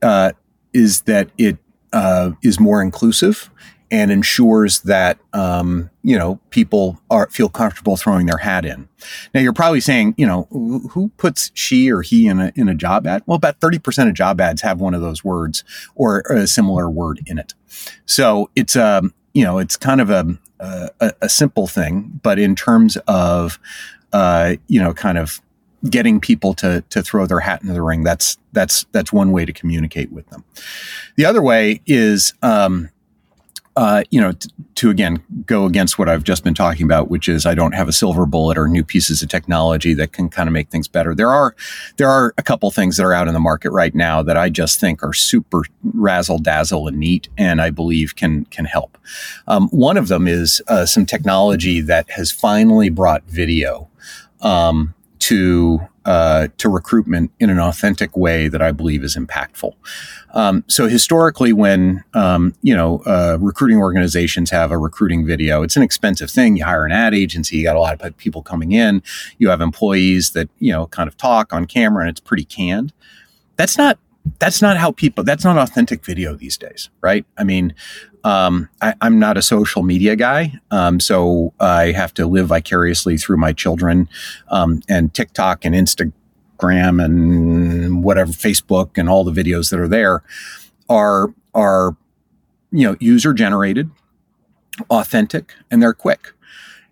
uh, 0.03 0.33
is 0.73 1.03
that 1.03 1.31
it 1.39 1.59
uh, 1.93 2.33
is 2.43 2.61
more 2.61 2.83
inclusive 2.83 3.51
and 3.91 4.11
ensures 4.11 4.81
that 4.81 5.19
um, 5.33 5.91
you 6.03 6.19
know 6.19 6.41
people 6.51 7.01
are 7.11 7.29
feel 7.31 7.49
comfortable 7.49 7.97
throwing 7.97 8.27
their 8.27 8.39
hat 8.39 8.65
in. 8.65 8.89
Now 9.35 9.41
you're 9.41 9.53
probably 9.53 9.81
saying, 9.81 10.15
you 10.17 10.27
know, 10.27 10.47
who 10.51 11.11
puts 11.17 11.51
she 11.55 11.91
or 11.91 12.03
he 12.03 12.27
in 12.27 12.41
a 12.41 12.53
in 12.55 12.69
a 12.69 12.75
job 12.75 13.07
ad? 13.07 13.23
Well, 13.27 13.37
about 13.37 13.61
thirty 13.61 13.79
percent 13.79 14.09
of 14.09 14.15
job 14.15 14.41
ads 14.41 14.63
have 14.63 14.81
one 14.81 14.95
of 14.95 15.01
those 15.01 15.25
words 15.25 15.65
or 15.95 16.21
a 16.31 16.47
similar 16.47 16.91
word 16.91 17.21
in 17.27 17.39
it. 17.39 17.55
So 18.07 18.51
it's 18.57 18.77
um 18.77 19.15
you 19.35 19.45
know 19.45 19.59
it's 19.59 19.77
kind 19.77 20.01
of 20.01 20.11
a 20.11 20.39
a, 20.61 21.13
a 21.23 21.29
simple 21.29 21.67
thing, 21.67 22.21
but 22.23 22.39
in 22.39 22.55
terms 22.55 22.97
of 23.07 23.59
uh, 24.13 24.57
you 24.67 24.81
know 24.81 24.95
kind 24.95 25.19
of 25.19 25.41
getting 25.89 26.21
people 26.21 26.55
to 26.55 26.83
to 26.91 27.03
throw 27.03 27.27
their 27.27 27.41
hat 27.41 27.63
into 27.63 27.73
the 27.73 27.83
ring, 27.83 28.03
that's 28.03 28.39
that's 28.53 28.85
that's 28.93 29.13
one 29.13 29.33
way 29.33 29.45
to 29.45 29.53
communicate 29.53 30.13
with 30.13 30.29
them. 30.31 30.45
The 31.17 31.25
other 31.25 31.43
way 31.43 31.81
is 31.87 32.35
um, 32.43 32.91
uh, 33.79 34.03
you 34.11 34.21
know, 34.21 34.33
t- 34.33 34.51
to 34.75 34.91
again 34.91 35.23
go 35.47 35.65
against 35.65 36.01
what 36.01 36.09
I've 36.09 36.25
just 36.25 36.43
been 36.43 36.53
talking 36.53 36.83
about, 36.83 37.11
which 37.11 37.29
is 37.29 37.47
I 37.47 37.55
don't 37.55 37.77
have 37.77 37.87
a 37.87 37.93
silver 37.93 38.27
bullet 38.27 38.59
or 38.59 38.67
new 38.67 38.83
pieces 38.83 39.23
of 39.23 39.29
technology 39.29 39.95
that 39.95 40.13
can 40.13 40.29
kind 40.29 40.49
of 40.49 40.53
make 40.53 40.69
things 40.69 40.89
better. 40.89 41.15
There 41.15 41.31
are 41.31 41.55
there 41.97 42.09
are 42.09 42.35
a 42.37 42.43
couple 42.43 42.69
things 42.73 42.97
that 42.97 43.05
are 43.05 43.13
out 43.13 43.29
in 43.29 43.35
the 43.35 43.41
market 43.41 43.71
right 43.71 43.95
now 43.95 44.21
that 44.25 44.37
I 44.37 44.49
just 44.49 44.81
think 44.81 45.05
are 45.05 45.13
super 45.13 45.63
razzle 45.85 46.41
dazzle 46.41 46.89
and 46.89 46.99
neat, 46.99 47.29
and 47.39 47.61
I 47.63 47.71
believe 47.71 48.17
can 48.17 48.47
can 48.47 48.65
help. 48.65 48.99
Um, 49.47 49.69
one 49.69 49.97
of 49.97 50.09
them 50.09 50.27
is 50.27 50.61
uh, 50.67 50.85
some 50.85 51.07
technology 51.07 51.81
that 51.83 52.11
has 52.11 52.33
finally 52.33 52.89
brought 52.89 53.23
video 53.29 53.89
um, 54.41 54.93
to 55.21 55.88
uh, 56.09 56.49
to 56.57 56.71
recruitment 56.71 57.31
in 57.39 57.51
an 57.51 57.59
authentic 57.59 58.17
way 58.17 58.49
that 58.49 58.63
I 58.63 58.73
believe 58.73 59.05
is 59.05 59.15
impactful. 59.15 59.75
Um, 60.33 60.65
so 60.67 60.89
historically, 60.89 61.53
when 61.53 62.03
um, 62.15 62.55
you 62.63 62.75
know 62.75 63.03
uh, 63.05 63.37
recruiting 63.39 63.77
organizations 63.77 64.51
have 64.51 64.71
a 64.71 64.79
recruiting 64.79 65.27
video, 65.27 65.63
it's 65.63 65.77
an 65.77 65.83
expensive 65.83 66.31
thing. 66.31 66.57
You 66.57 66.65
hire 66.65 66.87
an 66.87 66.93
ad 66.93 67.15
agency, 67.15 67.59
you 67.59 67.65
got 67.65 67.77
a 67.77 67.81
lot 67.81 68.01
of 68.01 68.17
people 68.17 68.43
coming 68.43 68.73
in, 68.73 69.03
you 69.37 69.51
have 69.51 69.61
employees 69.61 70.31
that 70.31 70.49
you 70.59 70.73
know 70.73 70.87
kind 70.87 71.09
of 71.09 71.17
talk 71.19 71.53
on 71.53 71.67
camera, 71.67 72.05
and 72.05 72.11
it's 72.11 72.21
pretty 72.21 72.45
canned. 72.45 72.95
That's 73.57 73.77
not 73.77 73.99
that's 74.39 74.61
not 74.63 74.77
how 74.77 74.91
people 74.91 75.25
that's 75.25 75.45
not 75.45 75.57
authentic 75.59 76.05
video 76.05 76.35
these 76.35 76.57
days 76.57 76.91
right 77.01 77.25
i 77.37 77.45
mean 77.45 77.75
um, 78.25 78.69
I, 78.83 78.95
am 79.01 79.19
not 79.19 79.37
a 79.37 79.43
social 79.43 79.83
media 79.83 80.17
guy, 80.17 80.55
um, 80.71 81.01
so 81.01 81.53
I 81.61 81.93
have 81.93 82.13
to 82.15 82.27
live 82.27 82.49
vicariously 82.49 83.17
through 83.17 83.37
my 83.37 83.53
children 83.53 84.09
um, 84.49 84.83
and 84.89 85.15
TikTok 85.15 85.65
and 85.65 85.75
Instagram 85.75 87.03
and 87.03 88.03
whatever 88.03 88.33
Facebook 88.33 88.99
and 88.99 89.09
all 89.09 89.25
the 89.25 89.33
videos 89.33 89.71
that 89.71 89.79
are 89.81 89.89
there 89.89 90.23
are 90.89 91.33
are 91.55 91.97
you 92.71 92.87
know 92.87 92.97
user 93.01 93.33
generated, 93.33 93.91
authentic, 94.91 95.55
and 95.71 95.83
they're 95.83 95.95
quick. 95.95 96.33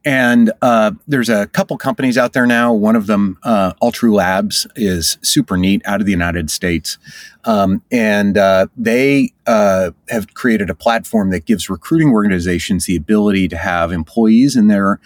And 0.06 0.52
uh, 0.62 0.92
there's 1.08 1.28
a 1.28 1.48
couple 1.48 1.76
companies 1.76 2.16
out 2.16 2.32
there 2.32 2.46
now. 2.46 2.72
One 2.72 2.94
of 2.94 3.08
them, 3.08 3.38
uh, 3.42 3.72
Altru 3.82 4.12
Labs, 4.14 4.64
is 4.76 5.18
super 5.20 5.56
neat 5.56 5.82
out 5.84 5.98
of 6.00 6.06
the 6.06 6.12
United 6.12 6.48
States. 6.48 6.96
Um, 7.44 7.82
and 7.90 8.38
uh, 8.38 8.68
they 8.76 9.32
uh, 9.48 9.90
have 10.08 10.32
created 10.32 10.70
a 10.70 10.76
platform 10.76 11.30
that 11.30 11.44
gives 11.44 11.68
recruiting 11.68 12.12
organizations 12.12 12.86
the 12.86 12.94
ability 12.94 13.48
to 13.48 13.56
have 13.56 13.90
employees 13.90 14.54
in 14.54 14.68
their 14.68 15.00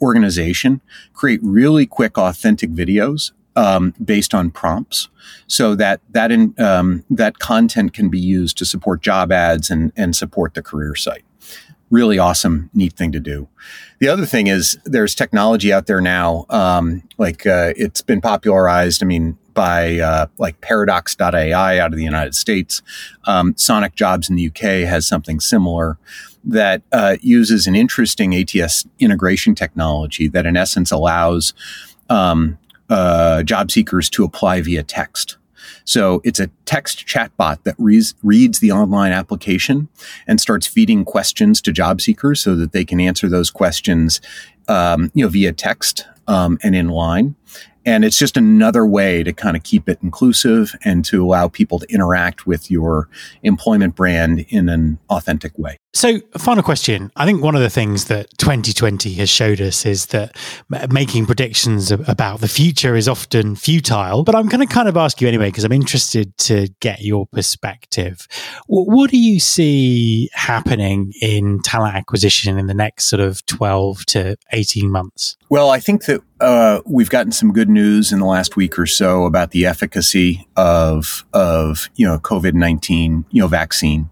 organization 0.00 0.80
create 1.12 1.40
really 1.42 1.84
quick, 1.86 2.16
authentic 2.16 2.70
videos 2.70 3.32
um, 3.56 3.94
based 4.02 4.34
on 4.34 4.50
prompts, 4.50 5.08
so 5.46 5.74
that 5.74 6.00
that 6.10 6.30
in, 6.30 6.54
um, 6.58 7.04
that 7.10 7.38
content 7.38 7.94
can 7.94 8.08
be 8.10 8.20
used 8.20 8.58
to 8.58 8.64
support 8.66 9.00
job 9.00 9.32
ads 9.32 9.70
and 9.70 9.92
and 9.96 10.14
support 10.14 10.52
the 10.52 10.62
career 10.62 10.94
site 10.94 11.24
really 11.90 12.18
awesome, 12.18 12.70
neat 12.74 12.94
thing 12.94 13.12
to 13.12 13.20
do. 13.20 13.48
The 13.98 14.08
other 14.08 14.26
thing 14.26 14.46
is 14.46 14.78
there's 14.84 15.14
technology 15.14 15.72
out 15.72 15.86
there 15.86 16.00
now, 16.00 16.46
um, 16.50 17.02
like 17.18 17.46
uh, 17.46 17.72
it's 17.76 18.00
been 18.00 18.20
popularized. 18.20 19.02
I 19.02 19.06
mean, 19.06 19.38
by 19.56 19.98
uh, 19.98 20.26
like 20.38 20.60
Paradox.ai 20.60 21.78
out 21.78 21.92
of 21.92 21.96
the 21.96 22.04
United 22.04 22.36
States. 22.36 22.82
Um, 23.24 23.56
Sonic 23.56 23.96
Jobs 23.96 24.28
in 24.30 24.36
the 24.36 24.46
UK 24.48 24.86
has 24.86 25.08
something 25.08 25.40
similar 25.40 25.98
that 26.44 26.82
uh, 26.92 27.16
uses 27.22 27.66
an 27.66 27.74
interesting 27.74 28.36
ATS 28.36 28.86
integration 29.00 29.56
technology 29.56 30.28
that, 30.28 30.46
in 30.46 30.56
essence, 30.56 30.92
allows 30.92 31.54
um, 32.08 32.58
uh, 32.88 33.42
job 33.42 33.72
seekers 33.72 34.08
to 34.10 34.22
apply 34.24 34.60
via 34.60 34.84
text. 34.84 35.38
So 35.86 36.20
it's 36.24 36.40
a 36.40 36.50
text 36.66 37.06
chatbot 37.06 37.62
that 37.62 37.76
reads, 37.78 38.14
reads 38.22 38.58
the 38.58 38.72
online 38.72 39.12
application 39.12 39.88
and 40.26 40.40
starts 40.40 40.66
feeding 40.66 41.04
questions 41.04 41.62
to 41.62 41.72
job 41.72 42.00
seekers 42.00 42.42
so 42.42 42.54
that 42.56 42.72
they 42.72 42.84
can 42.84 43.00
answer 43.00 43.28
those 43.28 43.50
questions, 43.50 44.20
um, 44.68 45.10
you 45.14 45.24
know, 45.24 45.30
via 45.30 45.52
text 45.52 46.06
um, 46.26 46.58
and 46.62 46.74
in 46.74 46.88
line. 46.88 47.36
And 47.86 48.04
it's 48.04 48.18
just 48.18 48.36
another 48.36 48.84
way 48.84 49.22
to 49.22 49.32
kind 49.32 49.56
of 49.56 49.62
keep 49.62 49.88
it 49.88 50.00
inclusive 50.02 50.74
and 50.84 51.04
to 51.04 51.24
allow 51.24 51.46
people 51.46 51.78
to 51.78 51.86
interact 51.86 52.44
with 52.44 52.68
your 52.68 53.08
employment 53.44 53.94
brand 53.94 54.44
in 54.48 54.68
an 54.68 54.98
authentic 55.08 55.56
way. 55.56 55.76
So, 55.96 56.20
final 56.36 56.62
question. 56.62 57.10
I 57.16 57.24
think 57.24 57.42
one 57.42 57.54
of 57.54 57.62
the 57.62 57.70
things 57.70 58.04
that 58.08 58.28
2020 58.36 59.14
has 59.14 59.30
showed 59.30 59.62
us 59.62 59.86
is 59.86 60.08
that 60.08 60.36
making 60.90 61.24
predictions 61.24 61.90
about 61.90 62.40
the 62.40 62.48
future 62.48 62.96
is 62.96 63.08
often 63.08 63.56
futile. 63.56 64.22
But 64.22 64.34
I'm 64.34 64.46
going 64.46 64.60
to 64.60 64.70
kind 64.70 64.90
of 64.90 64.98
ask 64.98 65.22
you 65.22 65.26
anyway, 65.26 65.48
because 65.48 65.64
I'm 65.64 65.72
interested 65.72 66.36
to 66.36 66.68
get 66.80 67.00
your 67.00 67.26
perspective. 67.28 68.28
What 68.66 69.10
do 69.10 69.16
you 69.16 69.40
see 69.40 70.28
happening 70.34 71.14
in 71.22 71.62
talent 71.62 71.96
acquisition 71.96 72.58
in 72.58 72.66
the 72.66 72.74
next 72.74 73.06
sort 73.06 73.20
of 73.20 73.46
12 73.46 74.04
to 74.04 74.36
18 74.52 74.90
months? 74.90 75.38
Well, 75.48 75.70
I 75.70 75.80
think 75.80 76.04
that 76.04 76.20
uh, 76.42 76.82
we've 76.84 77.08
gotten 77.08 77.32
some 77.32 77.54
good 77.54 77.70
news 77.70 78.12
in 78.12 78.18
the 78.18 78.26
last 78.26 78.54
week 78.54 78.78
or 78.78 78.84
so 78.84 79.24
about 79.24 79.52
the 79.52 79.64
efficacy 79.64 80.46
of 80.56 81.24
of 81.32 81.88
you 81.96 82.06
know 82.06 82.18
COVID 82.18 82.52
nineteen 82.52 83.24
you 83.30 83.40
know 83.40 83.48
vaccine. 83.48 84.10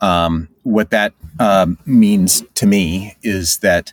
Um, 0.00 0.48
what 0.62 0.90
that 0.90 1.12
um, 1.38 1.78
means 1.86 2.42
to 2.54 2.66
me 2.66 3.16
is 3.22 3.58
that 3.58 3.92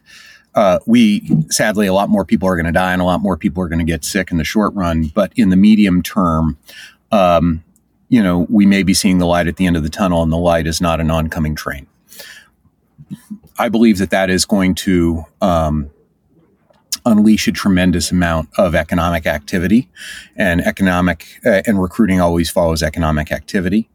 uh, 0.56 0.80
we 0.88 1.22
sadly 1.50 1.86
a 1.86 1.94
lot 1.94 2.10
more 2.10 2.26
people 2.26 2.48
are 2.50 2.56
going 2.56 2.66
to 2.66 2.72
die 2.72 2.92
and 2.92 3.02
a 3.02 3.06
lot 3.06 3.22
more 3.22 3.38
people 3.38 3.64
are 3.64 3.68
going 3.68 3.80
to 3.80 3.86
get 3.86 4.04
sick 4.04 4.32
in 4.32 4.38
the 4.38 4.44
short 4.44 4.74
run. 4.74 5.12
But 5.14 5.32
in 5.36 5.50
the 5.50 5.56
medium 5.56 6.02
term, 6.02 6.58
um, 7.12 7.64
you 8.10 8.24
know, 8.24 8.48
we 8.50 8.66
may 8.66 8.84
be 8.84 8.94
seeing 8.94 9.20
the 9.20 9.26
light 9.26 9.48
at 9.48 9.58
the 9.58 9.66
end 9.66 9.78
of 9.78 9.84
the 9.84 9.90
tunnel, 9.90 10.24
and 10.24 10.32
the 10.32 10.38
light 10.38 10.66
is 10.66 10.82
not 10.82 11.00
an 11.00 11.12
oncoming 11.12 11.56
train. 11.56 11.88
I 13.60 13.70
believe 13.70 13.98
that 13.98 14.10
that 14.12 14.30
is 14.30 14.46
going 14.46 14.76
to 14.76 15.26
um, 15.42 15.90
unleash 17.06 17.48
a 17.48 17.52
tremendous 17.52 18.12
amount 18.12 18.50
of 18.58 18.76
economic 18.76 19.26
activity, 19.26 19.90
and 20.36 20.62
economic 20.62 21.40
uh, 21.46 21.62
and 21.66 21.82
recruiting 21.82 22.22
always 22.22 22.50
follows 22.50 22.82
economic 22.82 23.32
activity. 23.32 23.90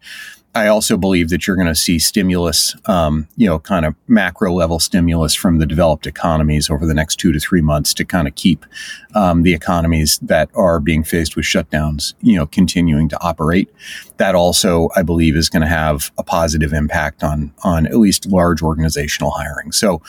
I 0.54 0.66
also 0.66 0.98
believe 0.98 1.30
that 1.30 1.46
you're 1.46 1.56
going 1.56 1.68
to 1.68 1.74
see 1.74 1.98
stimulus, 1.98 2.76
um, 2.84 3.26
you 3.36 3.46
know, 3.46 3.58
kind 3.58 3.86
of 3.86 3.94
macro 4.06 4.52
level 4.52 4.78
stimulus 4.78 5.34
from 5.34 5.58
the 5.58 5.64
developed 5.64 6.06
economies 6.06 6.68
over 6.68 6.84
the 6.84 6.92
next 6.92 7.16
two 7.16 7.32
to 7.32 7.40
three 7.40 7.62
months 7.62 7.94
to 7.94 8.04
kind 8.04 8.28
of 8.28 8.34
keep 8.34 8.66
um, 9.14 9.44
the 9.44 9.54
economies 9.54 10.18
that 10.18 10.50
are 10.54 10.78
being 10.78 11.04
faced 11.04 11.36
with 11.36 11.46
shutdowns, 11.46 12.12
you 12.20 12.36
know, 12.36 12.46
continuing 12.46 13.08
to 13.08 13.22
operate. 13.22 13.70
That 14.18 14.34
also, 14.34 14.90
I 14.94 15.02
believe, 15.02 15.36
is 15.36 15.48
going 15.48 15.62
to 15.62 15.68
have 15.68 16.12
a 16.18 16.22
positive 16.22 16.74
impact 16.74 17.24
on 17.24 17.52
on 17.64 17.86
at 17.86 17.96
least 17.96 18.26
large 18.26 18.62
organizational 18.62 19.30
hiring. 19.30 19.72
So, 19.72 20.02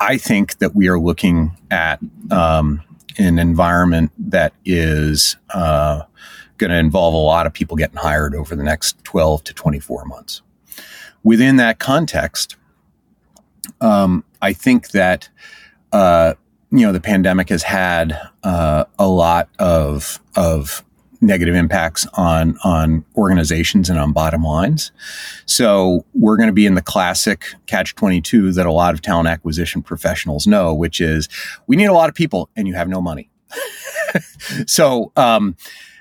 I 0.00 0.18
think 0.18 0.58
that 0.58 0.74
we 0.74 0.88
are 0.88 0.98
looking 0.98 1.56
at 1.70 2.00
um, 2.30 2.82
an 3.18 3.38
environment 3.38 4.10
that 4.18 4.52
is. 4.64 5.36
Uh, 5.54 6.02
going 6.58 6.70
to 6.70 6.76
involve 6.76 7.14
a 7.14 7.18
lot 7.18 7.46
of 7.46 7.52
people 7.52 7.76
getting 7.76 7.96
hired 7.96 8.34
over 8.34 8.56
the 8.56 8.62
next 8.62 9.02
12 9.04 9.44
to 9.44 9.54
24 9.54 10.04
months. 10.04 10.42
Within 11.22 11.56
that 11.56 11.78
context, 11.78 12.56
um, 13.80 14.24
I 14.40 14.52
think 14.52 14.90
that 14.90 15.28
uh, 15.92 16.34
you 16.70 16.86
know 16.86 16.92
the 16.92 17.00
pandemic 17.00 17.48
has 17.48 17.62
had 17.62 18.18
uh, 18.42 18.84
a 18.98 19.08
lot 19.08 19.48
of 19.58 20.20
of 20.36 20.84
negative 21.20 21.54
impacts 21.54 22.06
on 22.14 22.56
on 22.64 23.04
organizations 23.16 23.88
and 23.88 23.98
on 23.98 24.12
bottom 24.12 24.42
lines. 24.42 24.92
So 25.46 26.04
we're 26.14 26.36
going 26.36 26.48
to 26.48 26.52
be 26.52 26.66
in 26.66 26.74
the 26.74 26.82
classic 26.82 27.46
catch 27.66 27.94
22 27.94 28.52
that 28.52 28.66
a 28.66 28.72
lot 28.72 28.94
of 28.94 29.02
talent 29.02 29.28
acquisition 29.28 29.82
professionals 29.82 30.46
know, 30.46 30.74
which 30.74 31.00
is 31.00 31.28
we 31.66 31.76
need 31.76 31.86
a 31.86 31.92
lot 31.92 32.08
of 32.08 32.14
people 32.14 32.48
and 32.56 32.68
you 32.68 32.74
have 32.74 32.88
no 32.88 33.00
money. 33.00 33.30
so 34.66 35.12
um, 35.16 35.56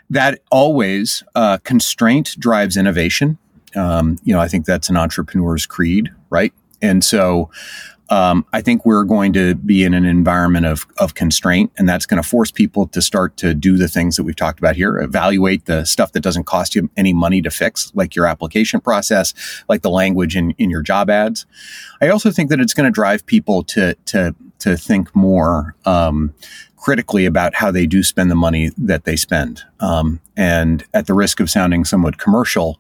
that 0.10 0.42
always 0.52 1.24
uh, 1.36 1.58
constraint 1.60 2.36
drives 2.40 2.78
innovation. 2.78 3.38
Um, 3.76 4.18
you 4.24 4.34
know, 4.34 4.40
I 4.40 4.48
think 4.48 4.66
that's 4.66 4.90
an 4.90 4.98
entrepreneur's 4.98 5.66
creed, 5.66 6.10
right? 6.30 6.54
And 6.82 7.04
so 7.04 7.50
um, 8.10 8.46
I 8.54 8.62
think 8.62 8.86
we're 8.86 9.04
going 9.04 9.34
to 9.34 9.56
be 9.56 9.84
in 9.84 9.94
an 9.94 10.06
environment 10.06 10.66
of, 10.66 10.86
of 10.98 11.16
constraint, 11.16 11.72
and 11.78 11.90
that's 11.90 12.06
going 12.06 12.22
to 12.22 12.28
force 12.28 12.52
people 12.52 12.88
to 12.90 13.02
start 13.02 13.36
to 13.38 13.56
do 13.56 13.78
the 13.78 13.88
things 13.88 14.16
that 14.16 14.24
we've 14.24 14.36
talked 14.36 14.60
about 14.60 14.76
here. 14.76 15.00
Evaluate 15.00 15.66
the 15.66 15.86
stuff 15.86 16.12
that 16.12 16.20
doesn't 16.20 16.44
cost 16.44 16.76
you 16.76 16.90
any 16.96 17.14
money 17.14 17.42
to 17.42 17.50
fix, 17.50 17.92
like 17.96 18.16
your 18.16 18.28
application 18.28 18.80
process, 18.80 19.34
like 19.68 19.82
the 19.82 19.90
language 19.90 20.36
in, 20.36 20.52
in 20.52 20.70
your 20.70 20.84
job 20.84 21.10
ads. 21.10 21.46
I 22.00 22.10
also 22.10 22.30
think 22.30 22.50
that 22.52 22.60
it's 22.60 22.74
going 22.74 22.86
to 22.86 22.92
drive 22.92 23.26
people 23.26 23.64
to 23.64 23.96
to 24.06 24.36
to 24.60 24.78
think 24.78 25.16
more 25.16 25.76
um, 25.86 26.34
critically 26.86 27.26
about 27.26 27.56
how 27.56 27.72
they 27.72 27.88
do 27.88 28.04
spend 28.04 28.30
the 28.30 28.36
money 28.36 28.70
that 28.78 29.06
they 29.06 29.16
spend. 29.16 29.64
Um, 29.80 30.22
and 30.38 30.86
at 30.94 31.08
the 31.08 31.16
risk 31.16 31.40
of 31.40 31.50
sounding 31.50 31.84
somewhat 31.84 32.20
commercial, 32.20 32.80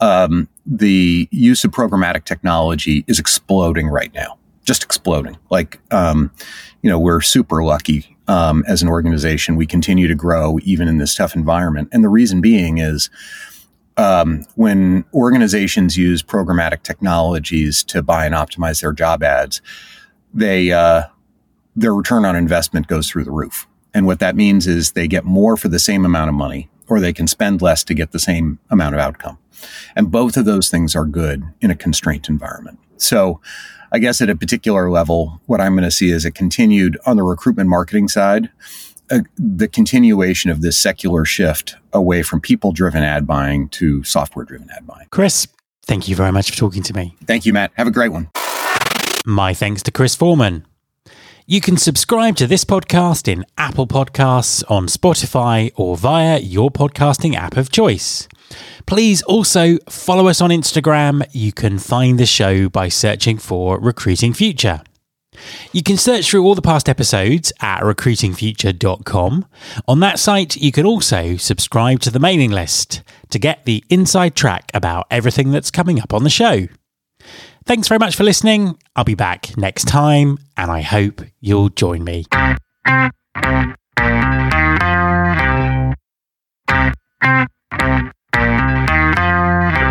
um, 0.00 0.48
the 0.64 1.28
use 1.30 1.62
of 1.62 1.70
programmatic 1.70 2.24
technology 2.24 3.04
is 3.06 3.18
exploding 3.18 3.88
right 3.88 4.10
now, 4.14 4.38
just 4.64 4.82
exploding. 4.82 5.36
Like, 5.50 5.80
um, 5.92 6.32
you 6.80 6.88
know, 6.88 6.98
we're 6.98 7.20
super 7.20 7.62
lucky 7.62 8.16
um, 8.26 8.64
as 8.66 8.80
an 8.80 8.88
organization. 8.88 9.56
We 9.56 9.66
continue 9.66 10.08
to 10.08 10.14
grow 10.14 10.58
even 10.62 10.88
in 10.88 10.96
this 10.96 11.14
tough 11.14 11.34
environment. 11.34 11.90
And 11.92 12.02
the 12.02 12.08
reason 12.08 12.40
being 12.40 12.78
is, 12.78 13.10
um, 13.98 14.46
when 14.54 15.04
organizations 15.12 15.98
use 15.98 16.22
programmatic 16.22 16.84
technologies 16.84 17.84
to 17.84 18.02
buy 18.02 18.24
and 18.24 18.34
optimize 18.34 18.80
their 18.80 18.94
job 18.94 19.22
ads, 19.22 19.60
they 20.32 20.72
uh, 20.72 21.02
their 21.74 21.94
return 21.94 22.24
on 22.24 22.36
investment 22.36 22.86
goes 22.86 23.08
through 23.08 23.24
the 23.24 23.30
roof. 23.30 23.66
And 23.94 24.06
what 24.06 24.20
that 24.20 24.36
means 24.36 24.66
is 24.66 24.92
they 24.92 25.08
get 25.08 25.24
more 25.24 25.56
for 25.56 25.68
the 25.68 25.78
same 25.78 26.04
amount 26.04 26.28
of 26.28 26.34
money, 26.34 26.70
or 26.88 27.00
they 27.00 27.12
can 27.12 27.26
spend 27.26 27.62
less 27.62 27.84
to 27.84 27.94
get 27.94 28.12
the 28.12 28.18
same 28.18 28.58
amount 28.70 28.94
of 28.94 29.00
outcome. 29.00 29.38
And 29.94 30.10
both 30.10 30.36
of 30.36 30.44
those 30.44 30.70
things 30.70 30.96
are 30.96 31.04
good 31.04 31.44
in 31.60 31.70
a 31.70 31.76
constraint 31.76 32.28
environment. 32.28 32.78
So 32.96 33.40
I 33.92 33.98
guess 33.98 34.20
at 34.20 34.30
a 34.30 34.36
particular 34.36 34.90
level, 34.90 35.40
what 35.46 35.60
I'm 35.60 35.74
going 35.74 35.84
to 35.84 35.90
see 35.90 36.10
is 36.10 36.24
a 36.24 36.30
continued 36.30 36.98
on 37.04 37.16
the 37.16 37.22
recruitment 37.22 37.68
marketing 37.68 38.08
side, 38.08 38.50
uh, 39.10 39.20
the 39.36 39.68
continuation 39.68 40.50
of 40.50 40.62
this 40.62 40.78
secular 40.78 41.24
shift 41.24 41.76
away 41.92 42.22
from 42.22 42.40
people 42.40 42.72
driven 42.72 43.02
ad 43.02 43.26
buying 43.26 43.68
to 43.68 44.02
software 44.04 44.46
driven 44.46 44.70
ad 44.70 44.86
buying. 44.86 45.06
Chris, 45.10 45.46
thank 45.84 46.08
you 46.08 46.16
very 46.16 46.32
much 46.32 46.50
for 46.50 46.56
talking 46.56 46.82
to 46.82 46.94
me. 46.94 47.14
Thank 47.26 47.44
you, 47.44 47.52
Matt. 47.52 47.72
Have 47.74 47.86
a 47.86 47.90
great 47.90 48.12
one. 48.12 48.30
My 49.26 49.52
thanks 49.52 49.82
to 49.82 49.90
Chris 49.90 50.14
Forman. 50.14 50.66
You 51.44 51.60
can 51.60 51.76
subscribe 51.76 52.36
to 52.36 52.46
this 52.46 52.64
podcast 52.64 53.26
in 53.26 53.44
Apple 53.58 53.88
Podcasts, 53.88 54.62
on 54.70 54.86
Spotify, 54.86 55.72
or 55.74 55.96
via 55.96 56.38
your 56.38 56.70
podcasting 56.70 57.34
app 57.34 57.56
of 57.56 57.72
choice. 57.72 58.28
Please 58.86 59.22
also 59.22 59.78
follow 59.88 60.28
us 60.28 60.40
on 60.40 60.50
Instagram. 60.50 61.26
You 61.32 61.52
can 61.52 61.80
find 61.80 62.18
the 62.20 62.26
show 62.26 62.68
by 62.68 62.88
searching 62.88 63.38
for 63.38 63.80
Recruiting 63.80 64.32
Future. 64.32 64.82
You 65.72 65.82
can 65.82 65.96
search 65.96 66.30
through 66.30 66.44
all 66.44 66.54
the 66.54 66.62
past 66.62 66.88
episodes 66.88 67.52
at 67.60 67.80
recruitingfuture.com. 67.80 69.46
On 69.88 70.00
that 70.00 70.20
site, 70.20 70.56
you 70.56 70.70
can 70.70 70.86
also 70.86 71.36
subscribe 71.36 71.98
to 72.00 72.10
the 72.12 72.20
mailing 72.20 72.52
list 72.52 73.02
to 73.30 73.40
get 73.40 73.64
the 73.64 73.82
inside 73.90 74.36
track 74.36 74.70
about 74.74 75.08
everything 75.10 75.50
that's 75.50 75.72
coming 75.72 76.00
up 76.00 76.14
on 76.14 76.22
the 76.22 76.30
show. 76.30 76.68
Thanks 77.64 77.88
very 77.88 77.98
much 77.98 78.16
for 78.16 78.24
listening. 78.24 78.76
I'll 78.96 79.04
be 79.04 79.14
back 79.14 79.56
next 79.56 79.84
time, 79.84 80.38
and 80.56 80.70
I 80.70 80.82
hope 80.82 81.22
you'll 81.40 81.68
join 81.70 82.04
me. 82.04 82.26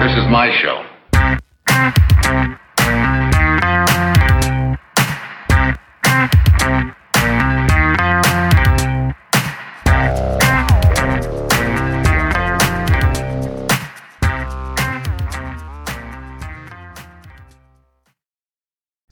This 0.01 0.17
is 0.17 0.27
my 0.29 0.51
show. 0.61 0.90